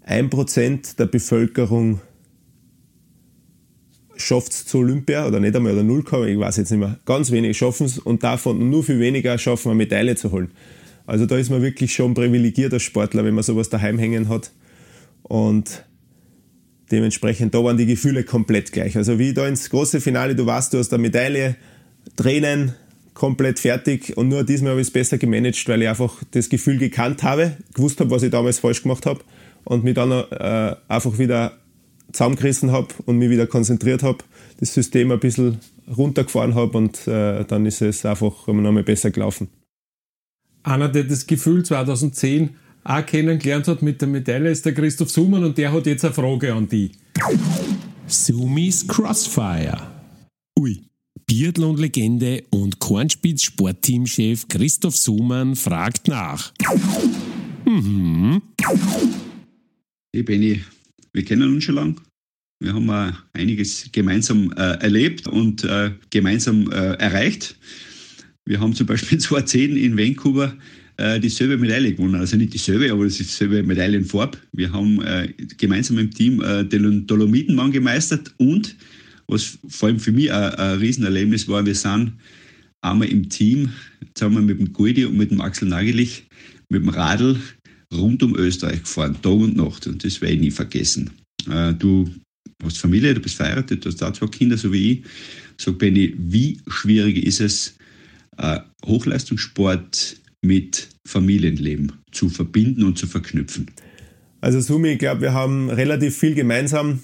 ein 0.04 0.30
Prozent 0.30 1.00
der 1.00 1.06
Bevölkerung 1.06 2.02
schafft 4.16 4.52
es 4.52 4.66
zu 4.66 4.80
Olympia 4.80 5.28
oder 5.28 5.40
nicht 5.40 5.56
einmal 5.56 5.74
oder 5.74 5.84
null, 5.84 6.04
ich 6.28 6.40
weiß 6.40 6.58
jetzt 6.58 6.72
nicht 6.72 6.80
mehr. 6.80 7.00
Ganz 7.06 7.32
wenig 7.32 7.58
schaffen 7.58 7.86
es 7.86 7.98
und 7.98 8.24
davon 8.24 8.70
nur 8.70 8.84
viel 8.84 9.00
weniger 9.00 9.38
schaffen, 9.38 9.70
eine 9.70 9.78
Medaille 9.78 10.16
zu 10.16 10.32
holen. 10.32 10.52
Also 11.06 11.26
da 11.26 11.38
ist 11.38 11.50
man 11.50 11.62
wirklich 11.62 11.94
schon 11.94 12.14
privilegiert 12.14 12.74
als 12.74 12.84
Sportler, 12.84 13.26
wenn 13.26 13.34
man 13.34 13.44
sowas 13.44 13.70
daheim 13.70 14.00
hängen 14.00 14.30
hat. 14.30 14.52
Und 15.24 15.84
dementsprechend, 16.92 17.54
da 17.54 17.64
waren 17.64 17.78
die 17.78 17.86
Gefühle 17.86 18.24
komplett 18.24 18.72
gleich. 18.72 18.96
Also 18.96 19.20
wie 19.20 19.34
da 19.34 19.48
ins 19.48 19.70
große 19.70 20.00
Finale, 20.00 20.36
du 20.36 20.46
weißt, 20.46 20.74
du 20.74 20.78
hast 20.78 20.94
eine 20.94 21.02
Medaille, 21.02 21.56
Tränen, 22.16 22.74
komplett 23.14 23.60
fertig 23.60 24.18
und 24.18 24.30
nur 24.30 24.44
diesmal 24.44 24.72
habe 24.72 24.82
ich 24.82 24.88
es 24.88 24.94
besser 24.94 25.18
gemanagt, 25.18 25.68
weil 25.68 25.82
ich 25.84 25.88
einfach 25.88 26.24
das 26.32 26.50
Gefühl 26.50 26.78
gekannt 26.78 27.24
habe, 27.24 27.58
gewusst 27.74 28.00
habe, 28.00 28.10
was 28.10 28.24
ich 28.24 28.32
damals 28.32 28.60
falsch 28.60 28.82
gemacht 28.82 29.06
habe 29.06 29.22
und 29.66 29.84
mich 29.84 29.94
dann 29.94 30.12
äh, 30.12 30.76
einfach 30.88 31.20
wieder 31.20 31.58
zusammengerissen 32.12 32.72
habe 32.72 32.88
und 33.06 33.18
mich 33.18 33.30
wieder 33.30 33.48
konzentriert 33.48 34.04
habe, 34.04 34.20
das 34.60 34.74
System 34.74 35.12
ein 35.12 35.20
bisschen 35.20 35.60
runtergefahren 35.96 36.56
habe 36.56 36.78
und 36.78 37.08
äh, 37.08 37.46
dann 37.46 37.66
ist 37.66 37.82
es 37.82 38.06
einfach 38.06 38.48
nochmal 38.48 38.84
besser 38.84 39.12
gelaufen 39.12 39.48
einer, 40.64 40.90
der 40.90 41.04
das 41.04 41.28
Gefühl 41.28 41.64
2010 41.64 42.52
auch 42.84 43.06
kennengelernt 43.06 43.68
hat 43.68 43.82
mit 43.82 44.02
der 44.02 44.08
Medaille, 44.08 44.50
ist 44.50 44.66
der 44.66 44.74
Christoph 44.74 45.10
Sumann 45.10 45.44
und 45.44 45.58
der 45.58 45.72
hat 45.72 45.86
jetzt 45.86 46.04
eine 46.04 46.14
Frage 46.14 46.54
an 46.54 46.68
die. 46.68 46.92
Sumis 48.08 48.88
Crossfire. 48.88 49.88
Ui. 50.60 50.82
Biathlon-Legende 51.26 52.44
und 52.50 52.80
Kornspitz-Sportteamchef 52.80 54.48
Christoph 54.50 54.98
Sumann 54.98 55.56
fragt 55.56 56.08
nach. 56.08 56.52
Mhm. 57.66 58.42
Hey 60.14 60.24
Benny, 60.24 60.62
wir 61.14 61.24
kennen 61.24 61.54
uns 61.54 61.64
schon 61.64 61.76
lang. 61.76 62.02
Wir 62.60 62.74
haben 62.74 62.90
äh, 62.90 63.12
einiges 63.34 63.90
gemeinsam 63.92 64.52
äh, 64.54 64.78
erlebt 64.82 65.28
und 65.28 65.64
äh, 65.64 65.92
gemeinsam 66.10 66.70
äh, 66.72 66.94
erreicht. 66.96 67.58
Wir 68.46 68.60
haben 68.60 68.74
zum 68.74 68.88
Beispiel 68.88 69.18
2010 69.20 69.78
in 69.78 69.98
Vancouver 69.98 70.56
äh, 70.98 71.20
dieselbe 71.20 71.58
Medaille 71.58 71.94
gewonnen. 71.94 72.16
Also 72.16 72.38
nicht 72.38 72.54
dieselbe, 72.54 72.92
aber 72.92 73.06
es 73.06 73.20
ist 73.20 73.32
dieselbe 73.32 73.64
Medaillenfarbe. 73.64 74.38
Wir 74.52 74.72
haben 74.72 75.02
äh, 75.02 75.34
gemeinsam 75.58 75.98
im 75.98 76.12
Team 76.12 76.42
äh, 76.42 76.64
den 76.64 77.08
Dolomitenmann 77.08 77.72
gemeistert 77.72 78.34
und 78.38 78.76
was 79.28 79.58
vor 79.68 79.90
allem 79.90 80.00
für 80.00 80.12
mich 80.12 80.32
ein, 80.32 80.54
ein 80.56 80.78
Riesenerlebnis 80.80 81.48
war, 81.48 81.66
wir 81.66 81.76
sind 81.76 82.14
einmal 82.82 83.08
im 83.08 83.30
Team, 83.30 83.72
zusammen 84.14 84.46
mit 84.46 84.60
dem 84.60 84.74
Guldi 84.74 85.06
und 85.06 85.18
mit 85.18 85.32
dem 85.32 85.42
Axel 85.42 85.70
Nagelich, 85.70 86.28
mit 86.70 86.82
dem 86.82 86.90
Radl 86.90 87.38
rund 87.94 88.22
um 88.24 88.36
Österreich 88.36 88.82
gefahren, 88.82 89.16
Tag 89.22 89.32
und 89.32 89.56
Nacht. 89.56 89.88
Und 89.88 90.04
das 90.04 90.22
werde 90.22 90.36
ich 90.36 90.42
nie 90.42 90.52
vergessen. 90.52 91.12
Äh, 91.50 91.74
du 91.74 92.10
hast 92.64 92.78
Familie, 92.78 93.14
du 93.14 93.22
bist 93.22 93.36
verheiratet, 93.36 93.84
du 93.86 93.90
hast 93.90 94.04
auch 94.04 94.14
zwei 94.14 94.28
Kinder, 94.28 94.58
so 94.58 94.72
wie 94.72 94.92
ich. 94.92 95.04
Sag 95.58 95.78
Benny, 95.78 96.14
wie 96.18 96.60
schwierig 96.68 97.24
ist 97.26 97.40
es, 97.40 97.76
äh, 98.38 98.60
Hochleistungssport 98.86 100.18
mit 100.42 100.90
Familienleben 101.06 101.94
zu 102.12 102.30
verbinden 102.30 102.84
und 102.84 102.98
zu 102.98 103.08
verknüpfen? 103.08 103.72
Also 104.42 104.60
Sumi, 104.60 104.90
ich 104.90 105.00
glaube, 105.00 105.22
wir 105.22 105.34
haben 105.34 105.70
relativ 105.70 106.18
viel 106.18 106.36
gemeinsam. 106.36 107.04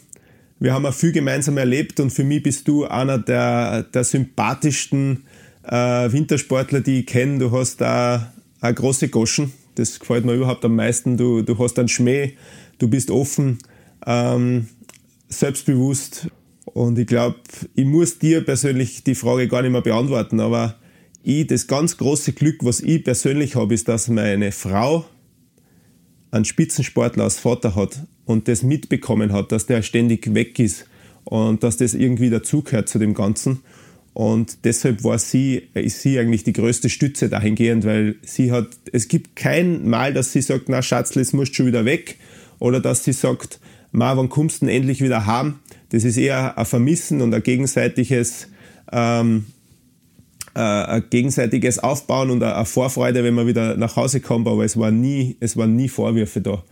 Wir 0.60 0.74
haben 0.74 0.86
auch 0.86 0.94
viel 0.94 1.14
gemeinsam 1.14 1.58
erlebt 1.58 2.02
und 2.02 2.10
für 2.10 2.26
mich 2.26 2.44
bist 2.44 2.68
du 2.68 2.86
einer 2.86 3.18
der, 3.18 3.84
der 3.84 4.04
sympathischsten 4.04 5.24
äh, 5.64 6.12
Wintersportler, 6.12 6.82
die 6.82 7.00
ich 7.00 7.06
kenne. 7.06 7.40
Du 7.40 7.52
hast 7.52 7.80
da 7.80 8.34
eine 8.60 8.74
große 8.74 9.08
Goschen. 9.08 9.54
Das 9.76 10.00
gefällt 10.00 10.26
mir 10.26 10.34
überhaupt 10.34 10.66
am 10.66 10.76
meisten. 10.76 11.16
Du, 11.16 11.42
du 11.42 11.58
hast 11.58 11.80
einen 11.80 11.88
Schmäh, 11.88 12.34
du 12.78 12.90
bist 12.90 13.10
offen, 13.10 13.60
ähm, 14.06 14.68
selbstbewusst. 15.30 16.28
Und 16.66 17.00
ich 17.00 17.08
glaube, 17.08 17.38
ich 17.74 17.86
muss 17.86 18.20
dir 18.20 18.44
persönlich 18.44 19.04
die 19.06 19.16
Frage 19.16 19.48
gar 19.48 19.62
nicht 19.62 19.72
mehr 19.72 19.82
beantworten, 19.82 20.40
aber 20.40 20.76
ich, 21.24 21.48
das 21.48 21.68
ganz 21.68 21.98
große 21.98 22.34
Glück, 22.34 22.58
was 22.64 22.82
ich 22.82 23.04
persönlich 23.04 23.56
habe, 23.56 23.74
ist, 23.74 23.88
dass 23.88 24.08
meine 24.08 24.52
Frau 24.52 25.06
einen 26.32 26.46
Spitzensportler 26.46 27.24
als 27.24 27.40
Vater 27.40 27.76
hat 27.76 28.04
und 28.26 28.48
das 28.48 28.64
mitbekommen 28.64 29.34
hat, 29.34 29.52
dass 29.52 29.66
der 29.66 29.82
ständig 29.82 30.34
weg 30.34 30.60
ist 30.60 30.86
und 31.24 31.64
dass 31.64 31.78
das 31.78 31.94
irgendwie 31.94 32.30
dazugehört 32.30 32.90
zu 32.90 33.00
dem 33.00 33.14
Ganzen. 33.14 33.60
Und 34.14 34.66
deshalb 34.66 35.04
war 35.04 35.20
sie, 35.20 35.70
ist 35.74 36.02
sie 36.02 36.20
eigentlich 36.20 36.44
die 36.44 36.54
größte 36.54 36.90
Stütze 36.90 37.30
dahingehend, 37.30 37.86
weil 37.86 38.16
sie 38.22 38.52
hat, 38.52 38.68
es 38.92 39.08
gibt 39.08 39.36
kein 39.36 39.88
Mal, 39.88 40.14
dass 40.14 40.34
sie 40.34 40.42
sagt, 40.42 40.68
na 40.68 40.82
Schatzl, 40.82 41.20
jetzt 41.20 41.34
musst 41.34 41.52
du 41.52 41.56
schon 41.56 41.68
wieder 41.68 41.86
weg. 41.86 42.18
Oder 42.60 42.82
dass 42.82 43.04
sie 43.04 43.14
sagt, 43.14 43.60
ma, 43.92 44.18
wann 44.18 44.30
kommst 44.30 44.62
du 44.62 44.66
denn 44.66 44.76
endlich 44.76 45.02
wieder 45.02 45.26
heim? 45.26 45.56
Das 45.90 46.04
ist 46.04 46.18
eher 46.18 46.58
ein 46.58 46.66
Vermissen 46.66 47.22
und 47.22 47.34
ein 47.34 47.44
gegenseitiges 47.44 48.48
ähm, 48.92 49.46
äh, 49.48 49.59
ein 50.60 51.04
gegenseitiges 51.10 51.80
Aufbauen 51.80 52.32
und 52.32 52.44
eine 52.44 52.66
Vorfreude, 52.66 53.24
wenn 53.24 53.34
man 53.34 53.48
wieder 53.48 53.78
nach 53.78 53.96
Hause 53.96 54.20
kommt, 54.20 54.48
aber 54.48 54.66
es, 54.66 54.78
war 54.78 54.92
nie, 54.92 55.38
es 55.40 55.58
waren 55.58 55.76
nie 55.76 55.90
Vorwürfe 55.90 56.42
da. 56.42 56.64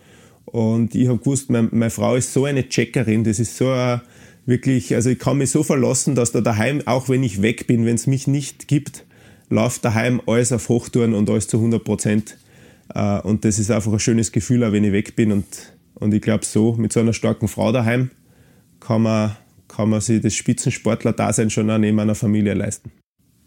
Und 0.46 0.96
ich 0.96 1.08
habe 1.08 1.20
gewusst, 1.20 1.50
mein, 1.50 1.70
meine 1.72 1.89
Frau 1.89 2.15
ist 2.15 2.34
so 2.34 2.46
eine 2.46 2.67
Checkerin, 2.70 3.24
das 3.24 3.39
ist 3.39 3.58
so 3.58 3.70
eine, 3.70 4.01
wirklich, 4.48 4.96
also 4.96 5.10
ich 5.10 5.20
kann 5.20 5.38
mich 5.38 5.51
so 5.51 5.62
verlassen, 5.62 6.15
dass 6.15 6.32
da 6.32 6.41
daheim, 6.41 6.82
auch 6.86 7.10
wenn 7.10 7.22
ich 7.22 7.41
weg 7.41 7.67
bin, 7.67 7.86
wenn 7.86 7.96
es 7.96 8.08
mich 8.08 8.27
nicht 8.27 8.67
gibt, 8.67 9.06
läuft 9.50 9.86
daheim 9.86 10.22
alles 10.25 10.51
auf 10.51 10.70
Hochtouren 10.70 11.13
und 11.13 11.29
alles 11.29 11.48
zu 11.48 11.58
100 11.58 11.84
Prozent. 11.84 12.38
Äh, 12.94 13.20
und 13.20 13.46
das 13.46 13.60
ist 13.60 13.70
einfach 13.70 13.91
ein 13.91 14.00
schönes 14.00 14.32
Gefühl, 14.32 14.63
auch 14.63 14.72
wenn 14.72 14.84
ich 14.84 14.94
weg 14.94 15.15
bin. 15.15 15.32
Und, 15.32 15.46
und 15.96 16.13
ich 16.13 16.22
glaube, 16.22 16.46
so 16.46 16.74
mit 16.74 16.94
so 16.94 17.01
einer 17.01 17.13
starken 17.13 17.48
Frau 17.48 17.72
daheim 17.72 18.10
kann 18.79 19.03
man, 19.03 19.36
kann 19.67 19.89
man 19.89 20.01
sich 20.01 20.22
das 20.22 20.34
Spitzensportler-Dasein 20.34 21.50
schon 21.50 21.70
auch 21.70 21.77
neben 21.77 22.00
einer 22.00 22.15
Familie 22.15 22.53
leisten. 22.53 22.91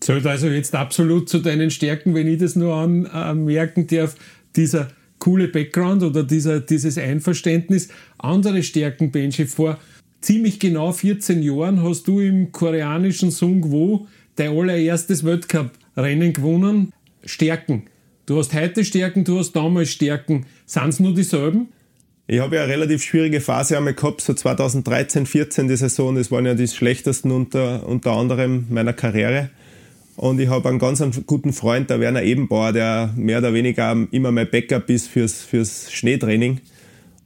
Zählt 0.00 0.26
also 0.26 0.48
jetzt 0.48 0.74
absolut 0.74 1.28
zu 1.28 1.40
deinen 1.40 1.70
Stärken, 1.70 2.14
wenn 2.14 2.26
ich 2.26 2.38
das 2.38 2.56
nur 2.56 2.74
anmerken 2.74 3.86
darf, 3.86 4.16
dieser 4.56 4.88
coole 5.18 5.48
Background 5.48 6.02
oder 6.02 6.24
dieser, 6.24 6.60
dieses 6.60 6.96
Einverständnis. 6.98 7.88
Andere 8.18 8.62
Stärken, 8.62 9.12
Benji, 9.12 9.46
vor 9.46 9.78
ziemlich 10.22 10.58
genau 10.58 10.92
14 10.92 11.42
Jahren 11.42 11.82
hast 11.82 12.08
du 12.08 12.20
im 12.20 12.50
koreanischen 12.50 13.30
Sungwo 13.30 14.08
dein 14.36 14.56
allererstes 14.56 15.24
Weltcup-Rennen 15.24 16.32
gewonnen. 16.32 16.92
Stärken. 17.24 17.82
Du 18.24 18.38
hast 18.38 18.54
heute 18.54 18.84
Stärken, 18.84 19.24
du 19.24 19.38
hast 19.38 19.52
damals 19.52 19.90
Stärken. 19.90 20.46
Sind 20.64 20.88
es 20.88 21.00
nur 21.00 21.14
dieselben? 21.14 21.68
Ich 22.26 22.40
habe 22.40 22.56
ja 22.56 22.62
eine 22.62 22.72
relativ 22.72 23.02
schwierige 23.02 23.40
Phase 23.40 23.76
einmal 23.76 23.94
gehabt, 23.94 24.20
so 24.20 24.32
2013, 24.32 25.26
14 25.26 25.68
die 25.68 25.76
Saison. 25.76 26.14
Das 26.14 26.30
waren 26.30 26.46
ja 26.46 26.54
die 26.54 26.68
schlechtesten 26.68 27.32
unter, 27.32 27.86
unter 27.86 28.12
anderem 28.12 28.66
meiner 28.70 28.92
Karriere. 28.92 29.50
Und 30.20 30.38
ich 30.38 30.50
habe 30.50 30.68
einen 30.68 30.78
ganz 30.78 31.02
guten 31.24 31.54
Freund, 31.54 31.88
der 31.88 31.98
Werner 31.98 32.22
Ebenbauer, 32.22 32.74
der 32.74 33.10
mehr 33.16 33.38
oder 33.38 33.54
weniger 33.54 34.06
immer 34.10 34.30
mein 34.30 34.50
Backup 34.50 34.90
ist 34.90 35.08
fürs, 35.08 35.40
fürs 35.40 35.90
Schneetraining. 35.90 36.60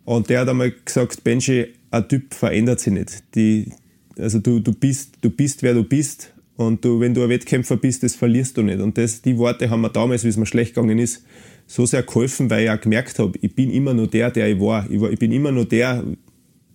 Und 0.05 0.31
der 0.31 0.39
hat 0.39 0.49
einmal 0.49 0.71
gesagt, 0.71 1.25
Benji, 1.25 1.75
ein 1.91 2.09
Typ 2.09 2.33
verändert 2.33 2.79
sich 2.79 2.93
nicht. 2.93 3.25
Die, 3.35 3.73
also 4.17 4.39
du, 4.39 4.61
du, 4.61 4.73
bist, 4.73 5.17
du 5.23 5.31
bist, 5.31 5.65
wer 5.65 5.75
du 5.75 5.83
bist. 5.83 6.33
Und 6.55 6.85
du, 6.85 7.01
wenn 7.01 7.15
du 7.15 7.25
ein 7.25 7.31
Wettkämpfer 7.31 7.77
bist, 7.79 8.05
das 8.05 8.15
verlierst 8.15 8.59
du 8.59 8.63
nicht. 8.63 8.79
Und 8.79 8.97
das, 8.97 9.21
die 9.21 9.37
Worte 9.39 9.69
haben 9.71 9.81
mir 9.81 9.91
damals, 9.91 10.23
wie 10.23 10.29
es 10.29 10.37
mir 10.37 10.47
schlecht 10.47 10.77
gegangen 10.77 11.01
ist, 11.01 11.25
so 11.67 11.87
sehr 11.87 12.05
geholfen, 12.05 12.49
weil 12.49 12.63
ich 12.63 12.71
auch 12.71 12.81
gemerkt 12.81 13.19
habe, 13.19 13.37
ich 13.41 13.57
bin 13.57 13.73
immer 13.73 13.93
nur 13.93 14.07
der, 14.07 14.31
der 14.31 14.49
ich 14.49 14.61
war. 14.61 14.89
Ich, 14.89 15.01
war, 15.01 15.11
ich 15.11 15.19
bin 15.19 15.33
immer 15.33 15.51
nur 15.51 15.65
der, 15.65 16.05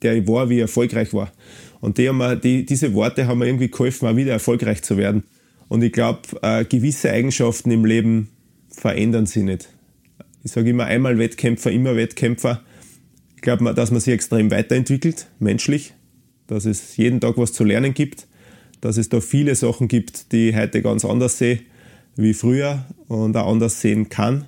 der 0.01 0.17
ich 0.17 0.27
war, 0.27 0.49
wie 0.49 0.55
ich 0.55 0.61
erfolgreich 0.63 1.13
war. 1.13 1.31
Und 1.79 1.97
die 1.97 2.09
haben 2.09 2.17
mir, 2.17 2.35
die, 2.35 2.65
diese 2.65 2.93
Worte 2.93 3.25
haben 3.25 3.39
mir 3.39 3.45
irgendwie 3.45 3.71
geholfen, 3.71 4.05
auch 4.05 4.17
wieder 4.17 4.33
erfolgreich 4.33 4.81
zu 4.81 4.97
werden. 4.97 5.23
Und 5.69 5.83
ich 5.83 5.93
glaube, 5.93 6.21
äh, 6.41 6.65
gewisse 6.65 7.11
Eigenschaften 7.11 7.71
im 7.71 7.85
Leben 7.85 8.29
verändern 8.69 9.25
sich 9.25 9.43
nicht. 9.43 9.69
Ich 10.43 10.51
sage 10.51 10.69
immer 10.69 10.85
einmal 10.85 11.17
Wettkämpfer, 11.17 11.71
immer 11.71 11.95
Wettkämpfer. 11.95 12.63
Ich 13.35 13.41
glaube, 13.41 13.73
dass 13.73 13.91
man 13.91 14.01
sich 14.01 14.13
extrem 14.13 14.51
weiterentwickelt, 14.51 15.27
menschlich, 15.39 15.93
dass 16.47 16.65
es 16.65 16.97
jeden 16.97 17.21
Tag 17.21 17.37
was 17.37 17.53
zu 17.53 17.63
lernen 17.63 17.93
gibt, 17.93 18.27
dass 18.81 18.97
es 18.97 19.09
da 19.09 19.21
viele 19.21 19.55
Sachen 19.55 19.87
gibt, 19.87 20.31
die 20.31 20.49
ich 20.49 20.55
heute 20.55 20.81
ganz 20.81 21.05
anders 21.05 21.37
sehe 21.37 21.59
wie 22.15 22.33
früher 22.33 22.85
und 23.07 23.37
auch 23.37 23.47
anders 23.47 23.79
sehen 23.79 24.09
kann. 24.09 24.45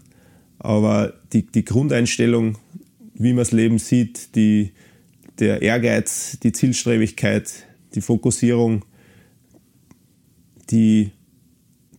Aber 0.59 1.13
die, 1.31 1.45
die 1.45 1.63
Grundeinstellung, 1.63 2.57
wie 3.13 3.29
man 3.29 3.37
das 3.37 3.51
Leben 3.51 3.79
sieht, 3.79 4.35
die, 4.35 4.71
der 5.39 5.61
Ehrgeiz, 5.61 6.37
die 6.43 6.51
Zielstrebigkeit, 6.51 7.49
die 7.95 8.01
Fokussierung, 8.01 8.83
die 10.71 11.11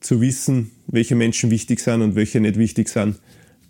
zu 0.01 0.21
wissen, 0.21 0.71
welche 0.87 1.15
Menschen 1.15 1.51
wichtig 1.51 1.81
sind 1.81 2.03
und 2.03 2.15
welche 2.15 2.41
nicht 2.41 2.59
wichtig 2.59 2.89
sind, 2.89 3.19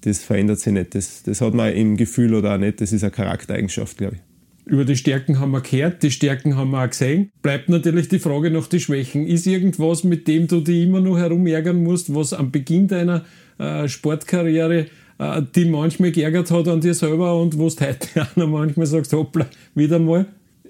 das 0.02 0.22
verändert 0.22 0.60
sich 0.60 0.72
nicht. 0.72 0.94
Das, 0.94 1.22
das 1.22 1.40
hat 1.40 1.54
man 1.54 1.72
im 1.74 1.96
Gefühl 1.96 2.34
oder 2.34 2.54
auch 2.54 2.58
nicht. 2.58 2.80
Das 2.80 2.92
ist 2.92 3.04
eine 3.04 3.10
Charaktereigenschaft, 3.10 3.98
glaube 3.98 4.16
ich. 4.16 4.72
Über 4.72 4.84
die 4.84 4.96
Stärken 4.96 5.40
haben 5.40 5.50
wir 5.50 5.60
gehört, 5.60 6.02
die 6.02 6.10
Stärken 6.10 6.56
haben 6.56 6.70
wir 6.70 6.84
auch 6.84 6.88
gesehen. 6.88 7.30
Bleibt 7.42 7.68
natürlich 7.68 8.08
die 8.08 8.20
Frage 8.20 8.50
nach 8.50 8.68
den 8.68 8.80
Schwächen. 8.80 9.26
Ist 9.26 9.46
irgendwas, 9.46 10.04
mit 10.04 10.28
dem 10.28 10.46
du 10.46 10.60
dich 10.60 10.84
immer 10.84 11.00
noch 11.00 11.18
herumärgern 11.18 11.82
musst, 11.82 12.14
was 12.14 12.32
am 12.32 12.50
Beginn 12.52 12.88
deiner 12.88 13.24
äh, 13.58 13.88
Sportkarriere 13.88 14.86
äh, 15.18 15.42
die 15.54 15.66
manchmal 15.66 16.10
geärgert 16.10 16.50
hat 16.50 16.68
an 16.68 16.80
dir 16.80 16.94
selber 16.94 17.40
und 17.40 17.58
wo 17.58 17.68
du 17.68 17.76
heute 17.80 18.22
auch 18.22 18.36
noch 18.36 18.48
manchmal 18.48 18.86
sagst, 18.86 19.12
hoppla, 19.12 19.46
wieder 19.74 19.98
mal? 19.98 20.26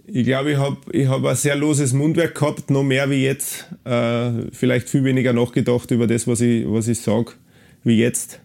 Ich 0.07 0.25
glaube, 0.25 0.53
ich 0.53 0.59
habe 0.59 0.77
ich 0.91 1.07
hab 1.07 1.25
ein 1.25 1.37
sehr 1.37 1.55
loses 1.55 1.93
Mundwerk 1.93 2.35
gehabt, 2.35 2.71
noch 2.71 2.83
mehr 2.83 3.09
wie 3.09 3.23
jetzt. 3.25 3.67
Äh, 3.85 4.51
vielleicht 4.53 4.89
viel 4.89 5.05
weniger 5.05 5.33
nachgedacht 5.33 5.91
über 5.91 6.07
das, 6.07 6.27
was 6.27 6.41
ich, 6.41 6.65
was 6.67 6.89
ich 6.89 6.99
sage, 6.99 7.33
wie 7.85 7.99
jetzt. 7.99 8.41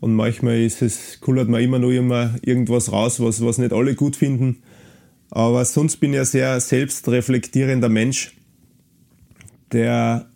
Und 0.00 0.14
manchmal 0.14 0.58
ist 0.58 0.82
es, 0.82 1.20
kullert 1.20 1.48
man 1.48 1.62
immer 1.62 1.78
noch 1.78 1.90
immer 1.90 2.34
irgendwas 2.42 2.92
raus, 2.92 3.20
was, 3.20 3.44
was 3.44 3.58
nicht 3.58 3.72
alle 3.72 3.94
gut 3.94 4.16
finden. 4.16 4.62
Aber 5.30 5.64
sonst 5.64 5.98
bin 5.98 6.14
ich 6.14 6.20
ein 6.20 6.24
sehr 6.24 6.60
selbstreflektierender 6.60 7.88
Mensch, 7.88 8.34
der, 9.72 10.26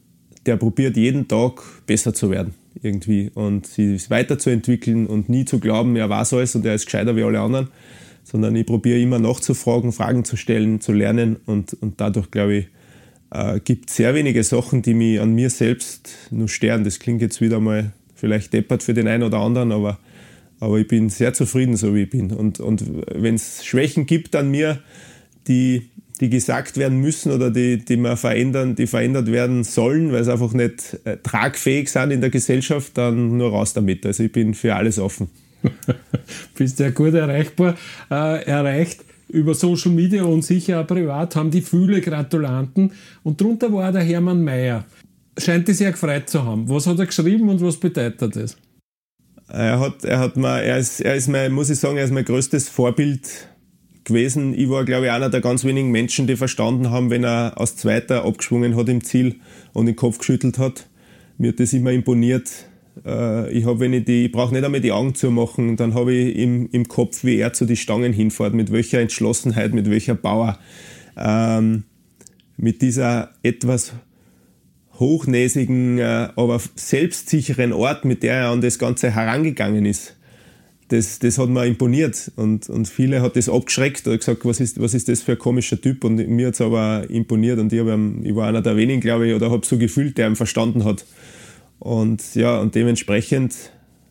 der 0.46 0.56
probiert 0.56 0.96
jeden 0.96 1.28
Tag 1.28 1.62
besser 1.86 2.12
zu 2.14 2.30
werden 2.30 2.54
irgendwie 2.82 3.30
und 3.34 3.66
sich 3.66 4.10
weiterzuentwickeln 4.10 5.06
und 5.06 5.28
nie 5.28 5.44
zu 5.44 5.60
glauben, 5.60 5.94
er 5.96 6.08
weiß 6.08 6.34
alles 6.34 6.54
und 6.54 6.66
er 6.66 6.74
ist 6.74 6.86
gescheiter 6.86 7.14
wie 7.16 7.22
alle 7.22 7.40
anderen, 7.40 7.68
sondern 8.24 8.54
ich 8.56 8.66
probiere 8.66 8.98
immer 8.98 9.18
nachzufragen, 9.18 9.92
Fragen 9.92 10.24
zu 10.24 10.36
stellen, 10.36 10.80
zu 10.80 10.92
lernen 10.92 11.36
und, 11.46 11.74
und 11.80 12.00
dadurch, 12.00 12.30
glaube 12.30 12.54
ich, 12.54 12.66
äh, 13.30 13.60
gibt 13.60 13.90
es 13.90 13.96
sehr 13.96 14.14
wenige 14.14 14.44
Sachen, 14.44 14.82
die 14.82 14.94
mich 14.94 15.20
an 15.20 15.34
mir 15.34 15.50
selbst 15.50 16.10
nur 16.30 16.48
stören. 16.48 16.84
Das 16.84 16.98
klingt 16.98 17.22
jetzt 17.22 17.40
wieder 17.40 17.60
mal 17.60 17.92
vielleicht 18.14 18.52
deppert 18.52 18.82
für 18.82 18.94
den 18.94 19.08
einen 19.08 19.24
oder 19.24 19.38
anderen, 19.38 19.72
aber, 19.72 19.98
aber 20.60 20.78
ich 20.78 20.88
bin 20.88 21.08
sehr 21.08 21.34
zufrieden, 21.34 21.76
so 21.76 21.94
wie 21.94 22.02
ich 22.02 22.10
bin. 22.10 22.30
Und, 22.30 22.60
und 22.60 22.84
wenn 23.14 23.34
es 23.34 23.64
Schwächen 23.64 24.06
gibt 24.06 24.36
an 24.36 24.50
mir, 24.50 24.78
die 25.48 25.90
die 26.22 26.30
gesagt 26.30 26.76
werden 26.76 27.00
müssen 27.00 27.32
oder 27.32 27.50
die, 27.50 27.78
die 27.78 27.96
man 27.96 28.16
verändern, 28.16 28.76
die 28.76 28.86
verändert 28.86 29.32
werden 29.32 29.64
sollen, 29.64 30.12
weil 30.12 30.22
sie 30.22 30.30
einfach 30.30 30.52
nicht 30.52 31.00
äh, 31.04 31.16
tragfähig 31.16 31.90
sind 31.90 32.12
in 32.12 32.20
der 32.20 32.30
Gesellschaft, 32.30 32.96
dann 32.96 33.36
nur 33.36 33.50
raus 33.50 33.72
damit. 33.72 34.06
Also 34.06 34.22
ich 34.22 34.30
bin 34.30 34.54
für 34.54 34.76
alles 34.76 35.00
offen. 35.00 35.30
Bist 36.56 36.78
ja 36.78 36.90
gut 36.90 37.14
erreichbar. 37.14 37.76
Äh, 38.10 38.44
erreicht 38.44 39.04
über 39.28 39.54
Social 39.54 39.92
Media 39.92 40.24
und 40.24 40.42
sicher 40.42 40.80
auch 40.80 40.86
privat 40.86 41.34
haben 41.36 41.50
die 41.50 41.62
viele 41.62 42.00
Gratulanten 42.00 42.92
und 43.22 43.40
darunter 43.40 43.72
war 43.72 43.90
der 43.90 44.02
Hermann 44.02 44.42
Mayer. 44.44 44.84
Scheint 45.38 45.66
dich 45.66 45.78
sehr 45.78 45.92
gefreut 45.92 46.28
zu 46.28 46.44
haben. 46.44 46.68
Was 46.68 46.86
hat 46.86 46.98
er 46.98 47.06
geschrieben 47.06 47.48
und 47.48 47.62
was 47.62 47.78
bedeutet 47.78 48.36
das? 48.36 48.56
Er 49.48 49.80
hat, 49.80 50.04
er 50.04 50.18
hat 50.18 50.36
mal, 50.36 50.60
er 50.60 50.78
ist, 50.78 51.00
er 51.00 51.14
ist 51.14 51.28
mein, 51.28 51.52
muss 51.52 51.70
ich 51.70 51.78
sagen, 51.78 51.96
er 51.96 52.04
ist 52.04 52.12
mein 52.12 52.24
größtes 52.24 52.68
Vorbild 52.68 53.48
gewesen. 54.04 54.54
Ich 54.54 54.68
war, 54.68 54.84
glaube 54.84 55.06
ich, 55.06 55.12
einer 55.12 55.30
der 55.30 55.40
ganz 55.40 55.64
wenigen 55.64 55.90
Menschen, 55.90 56.26
die 56.26 56.36
verstanden 56.36 56.90
haben, 56.90 57.10
wenn 57.10 57.24
er 57.24 57.58
als 57.58 57.76
Zweiter 57.76 58.24
abgeschwungen 58.24 58.76
hat 58.76 58.88
im 58.88 59.02
Ziel 59.02 59.36
und 59.72 59.86
den 59.86 59.96
Kopf 59.96 60.18
geschüttelt 60.18 60.58
hat. 60.58 60.86
Mir 61.38 61.48
hat 61.48 61.60
das 61.60 61.72
immer 61.72 61.92
imponiert. 61.92 62.50
Äh, 63.04 63.50
ich 63.52 63.66
ich 63.66 64.08
ich 64.08 64.32
brauche 64.32 64.54
nicht 64.54 64.64
einmal 64.64 64.80
die 64.80 64.92
Augen 64.92 65.14
zu 65.14 65.30
machen, 65.30 65.76
dann 65.76 65.94
habe 65.94 66.12
ich 66.12 66.36
im, 66.36 66.68
im 66.72 66.88
Kopf, 66.88 67.24
wie 67.24 67.38
er 67.38 67.52
zu 67.52 67.64
den 67.64 67.76
Stangen 67.76 68.12
hinfährt, 68.12 68.54
mit 68.54 68.72
welcher 68.72 69.00
Entschlossenheit, 69.00 69.72
mit 69.74 69.90
welcher 69.90 70.14
Power, 70.14 70.58
ähm, 71.16 71.84
mit 72.56 72.82
dieser 72.82 73.30
etwas 73.42 73.92
hochnäsigen, 74.98 75.98
äh, 75.98 76.28
aber 76.36 76.60
selbstsicheren 76.76 77.72
Art, 77.72 78.04
mit 78.04 78.22
der 78.22 78.34
er 78.34 78.48
an 78.50 78.60
das 78.60 78.78
Ganze 78.78 79.10
herangegangen 79.10 79.86
ist 79.86 80.16
das, 80.92 81.18
das 81.18 81.38
hat 81.38 81.48
mir 81.48 81.66
imponiert. 81.66 82.30
Und, 82.36 82.68
und 82.68 82.86
viele 82.86 83.22
hat 83.22 83.36
das 83.36 83.48
abgeschreckt 83.48 84.06
oder 84.06 84.18
gesagt, 84.18 84.44
was 84.44 84.60
ist, 84.60 84.80
was 84.80 84.94
ist 84.94 85.08
das 85.08 85.22
für 85.22 85.32
ein 85.32 85.38
komischer 85.38 85.80
Typ? 85.80 86.04
Und 86.04 86.16
mir 86.28 86.48
hat 86.48 86.54
es 86.54 86.60
aber 86.60 87.08
imponiert 87.08 87.58
und 87.58 87.72
ich, 87.72 87.80
hab, 87.80 87.86
ich 88.22 88.34
war 88.34 88.48
einer 88.48 88.62
der 88.62 88.76
wenigen, 88.76 89.00
glaube 89.00 89.28
ich, 89.28 89.34
oder 89.34 89.50
habe 89.50 89.66
so 89.66 89.78
gefühlt, 89.78 90.18
der 90.18 90.28
ihn 90.28 90.36
verstanden 90.36 90.84
hat. 90.84 91.04
Und 91.82 92.36
ja, 92.36 92.60
und 92.60 92.76
dementsprechend, 92.76 93.56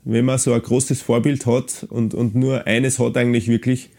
wenn 0.04 0.26
man 0.26 0.38
so 0.38 0.52
ein 0.52 0.62
großes 0.62 1.02
Vorbild 1.02 1.46
hat 1.46 1.88
und, 1.90 2.14
und 2.14 2.36
nur 2.36 2.68
eines 2.68 3.00
hat 3.00 3.16
eigentlich 3.16 3.48
wirklich, 3.48 3.92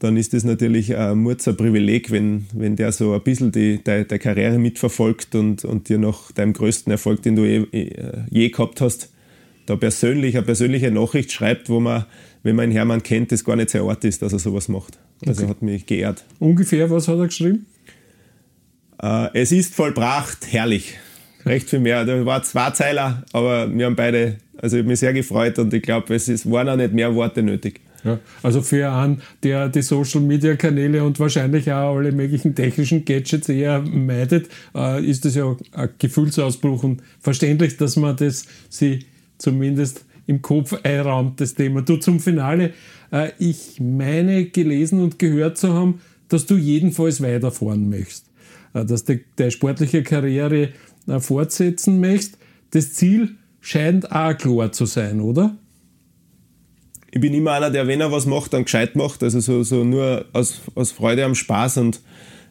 dann 0.00 0.18
ist 0.18 0.34
das 0.34 0.44
natürlich 0.44 0.94
ein 0.94 1.16
Murzer 1.16 1.54
Privileg, 1.54 2.10
wenn, 2.10 2.44
wenn 2.52 2.76
der 2.76 2.92
so 2.92 3.14
ein 3.14 3.22
bisschen 3.22 3.52
die, 3.52 3.82
deine, 3.82 4.04
deine 4.04 4.18
Karriere 4.18 4.58
mitverfolgt 4.58 5.34
und, 5.34 5.64
und 5.64 5.88
dir 5.88 5.96
nach 5.96 6.30
deinem 6.32 6.52
größten 6.52 6.90
Erfolg, 6.90 7.22
den 7.22 7.36
du 7.36 7.46
je, 7.46 7.66
je 8.28 8.50
gehabt 8.50 8.82
hast, 8.82 9.10
da 9.64 9.76
persönlich, 9.76 10.36
eine 10.36 10.44
persönliche 10.44 10.90
Nachricht 10.90 11.32
schreibt, 11.32 11.70
wo 11.70 11.80
man, 11.80 12.04
wenn 12.42 12.54
man 12.54 12.64
einen 12.64 12.72
Hermann 12.72 13.02
kennt, 13.02 13.32
das 13.32 13.46
gar 13.46 13.56
nicht 13.56 13.70
sein 13.70 13.80
Ort 13.80 14.04
ist, 14.04 14.20
dass 14.20 14.34
er 14.34 14.40
sowas 14.40 14.68
macht. 14.68 14.98
Also 15.24 15.44
okay. 15.44 15.50
hat 15.50 15.62
mich 15.62 15.86
geehrt. 15.86 16.22
Ungefähr, 16.38 16.90
was 16.90 17.08
hat 17.08 17.18
er 17.18 17.28
geschrieben? 17.28 17.64
Äh, 19.02 19.28
es 19.32 19.52
ist 19.52 19.74
vollbracht, 19.74 20.52
herrlich. 20.52 20.98
Recht 21.46 21.70
viel 21.70 21.78
mehr. 21.78 22.04
Da 22.04 22.26
war 22.26 22.42
zwei 22.42 22.70
Zeiler, 22.70 23.22
aber 23.32 23.72
wir 23.72 23.86
haben 23.86 23.96
beide, 23.96 24.38
also 24.58 24.76
ich 24.76 24.80
habe 24.80 24.88
mich 24.90 24.98
sehr 24.98 25.12
gefreut 25.12 25.58
und 25.58 25.72
ich 25.72 25.82
glaube, 25.82 26.14
es 26.14 26.28
ist, 26.28 26.50
waren 26.50 26.68
auch 26.68 26.76
nicht 26.76 26.92
mehr 26.92 27.14
Worte 27.14 27.42
nötig. 27.42 27.80
Ja, 28.04 28.18
also 28.42 28.62
für 28.62 28.90
einen, 28.90 29.22
der 29.42 29.68
die 29.68 29.82
Social 29.82 30.20
Media 30.20 30.54
Kanäle 30.56 31.02
und 31.02 31.18
wahrscheinlich 31.18 31.70
auch 31.72 31.96
alle 31.96 32.12
möglichen 32.12 32.54
technischen 32.54 33.04
Gadgets 33.04 33.48
eher 33.48 33.80
meidet, 33.80 34.48
äh, 34.74 35.04
ist 35.04 35.24
das 35.24 35.34
ja 35.34 35.56
ein 35.72 35.88
Gefühlsausbruch 35.98 36.84
und 36.84 37.02
verständlich, 37.20 37.76
dass 37.76 37.96
man 37.96 38.16
das 38.16 38.46
sie 38.68 39.06
zumindest 39.38 40.04
im 40.26 40.42
Kopf 40.42 40.76
einraumt, 40.82 41.40
das 41.40 41.54
Thema. 41.54 41.82
Du 41.82 41.96
zum 41.96 42.20
Finale. 42.20 42.72
Äh, 43.12 43.30
ich 43.38 43.80
meine 43.80 44.46
gelesen 44.46 45.00
und 45.00 45.18
gehört 45.18 45.58
zu 45.58 45.72
haben, 45.72 46.00
dass 46.28 46.46
du 46.46 46.56
jedenfalls 46.56 47.20
weiterfahren 47.20 47.88
möchtest. 47.88 48.26
Äh, 48.74 48.84
dass 48.84 49.04
deine 49.04 49.50
sportliche 49.50 50.02
Karriere 50.02 50.70
fortsetzen 51.20 52.00
möchtest. 52.00 52.38
Das 52.70 52.94
Ziel 52.94 53.36
scheint 53.60 54.10
auch 54.12 54.36
klar 54.36 54.72
zu 54.72 54.86
sein, 54.86 55.20
oder? 55.20 55.56
Ich 57.10 57.20
bin 57.20 57.32
immer 57.32 57.52
einer, 57.52 57.70
der, 57.70 57.86
wenn 57.86 58.00
er 58.00 58.12
was 58.12 58.26
macht, 58.26 58.52
dann 58.52 58.64
gescheit 58.64 58.94
macht. 58.94 59.22
Also 59.22 59.40
so, 59.40 59.62
so 59.62 59.84
nur 59.84 60.26
aus, 60.32 60.60
aus 60.74 60.92
Freude 60.92 61.24
am 61.24 61.34
Spaß 61.34 61.78
und 61.78 62.00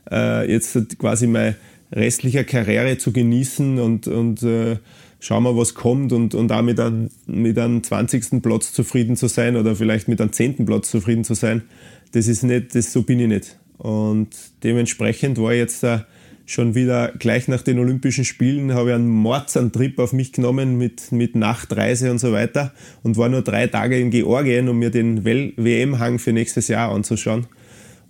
äh, 0.09 0.51
jetzt 0.51 0.97
quasi 0.97 1.27
meine 1.27 1.55
restliche 1.91 2.43
Karriere 2.43 2.97
zu 2.97 3.11
genießen 3.11 3.79
und, 3.79 4.07
und 4.07 4.41
äh, 4.43 4.77
schauen 5.19 5.43
wir, 5.43 5.55
was 5.55 5.73
kommt 5.73 6.11
und, 6.13 6.35
und 6.35 6.51
auch 6.51 6.61
mit 6.61 6.79
einem, 6.79 7.09
mit 7.25 7.57
einem 7.57 7.83
20. 7.83 8.41
Platz 8.41 8.73
zufrieden 8.73 9.15
zu 9.15 9.27
sein 9.27 9.55
oder 9.55 9.75
vielleicht 9.75 10.07
mit 10.07 10.19
einem 10.21 10.31
10. 10.31 10.65
Platz 10.65 10.89
zufrieden 10.89 11.23
zu 11.23 11.33
sein, 11.33 11.63
das 12.11 12.27
ist 12.27 12.43
nicht, 12.43 12.75
das, 12.75 12.91
so 12.91 13.03
bin 13.03 13.19
ich 13.19 13.27
nicht. 13.27 13.57
Und 13.77 14.29
dementsprechend 14.63 15.37
war 15.37 15.53
jetzt 15.53 15.83
uh, 15.83 15.99
schon 16.45 16.75
wieder 16.75 17.11
gleich 17.17 17.47
nach 17.47 17.61
den 17.61 17.79
Olympischen 17.79 18.25
Spielen 18.25 18.73
habe 18.73 18.89
ich 18.89 18.95
einen 18.95 19.09
Mordsantrip 19.09 19.99
auf 19.99 20.13
mich 20.13 20.31
genommen 20.31 20.77
mit, 20.77 21.11
mit 21.11 21.35
Nachtreise 21.35 22.11
und 22.11 22.19
so 22.19 22.31
weiter 22.31 22.73
und 23.03 23.17
war 23.17 23.29
nur 23.29 23.41
drei 23.41 23.67
Tage 23.67 23.99
in 23.99 24.11
Georgien, 24.11 24.69
um 24.69 24.77
mir 24.77 24.91
den 24.91 25.25
WM-Hang 25.25 26.19
für 26.19 26.33
nächstes 26.33 26.67
Jahr 26.67 26.91
anzuschauen. 26.91 27.47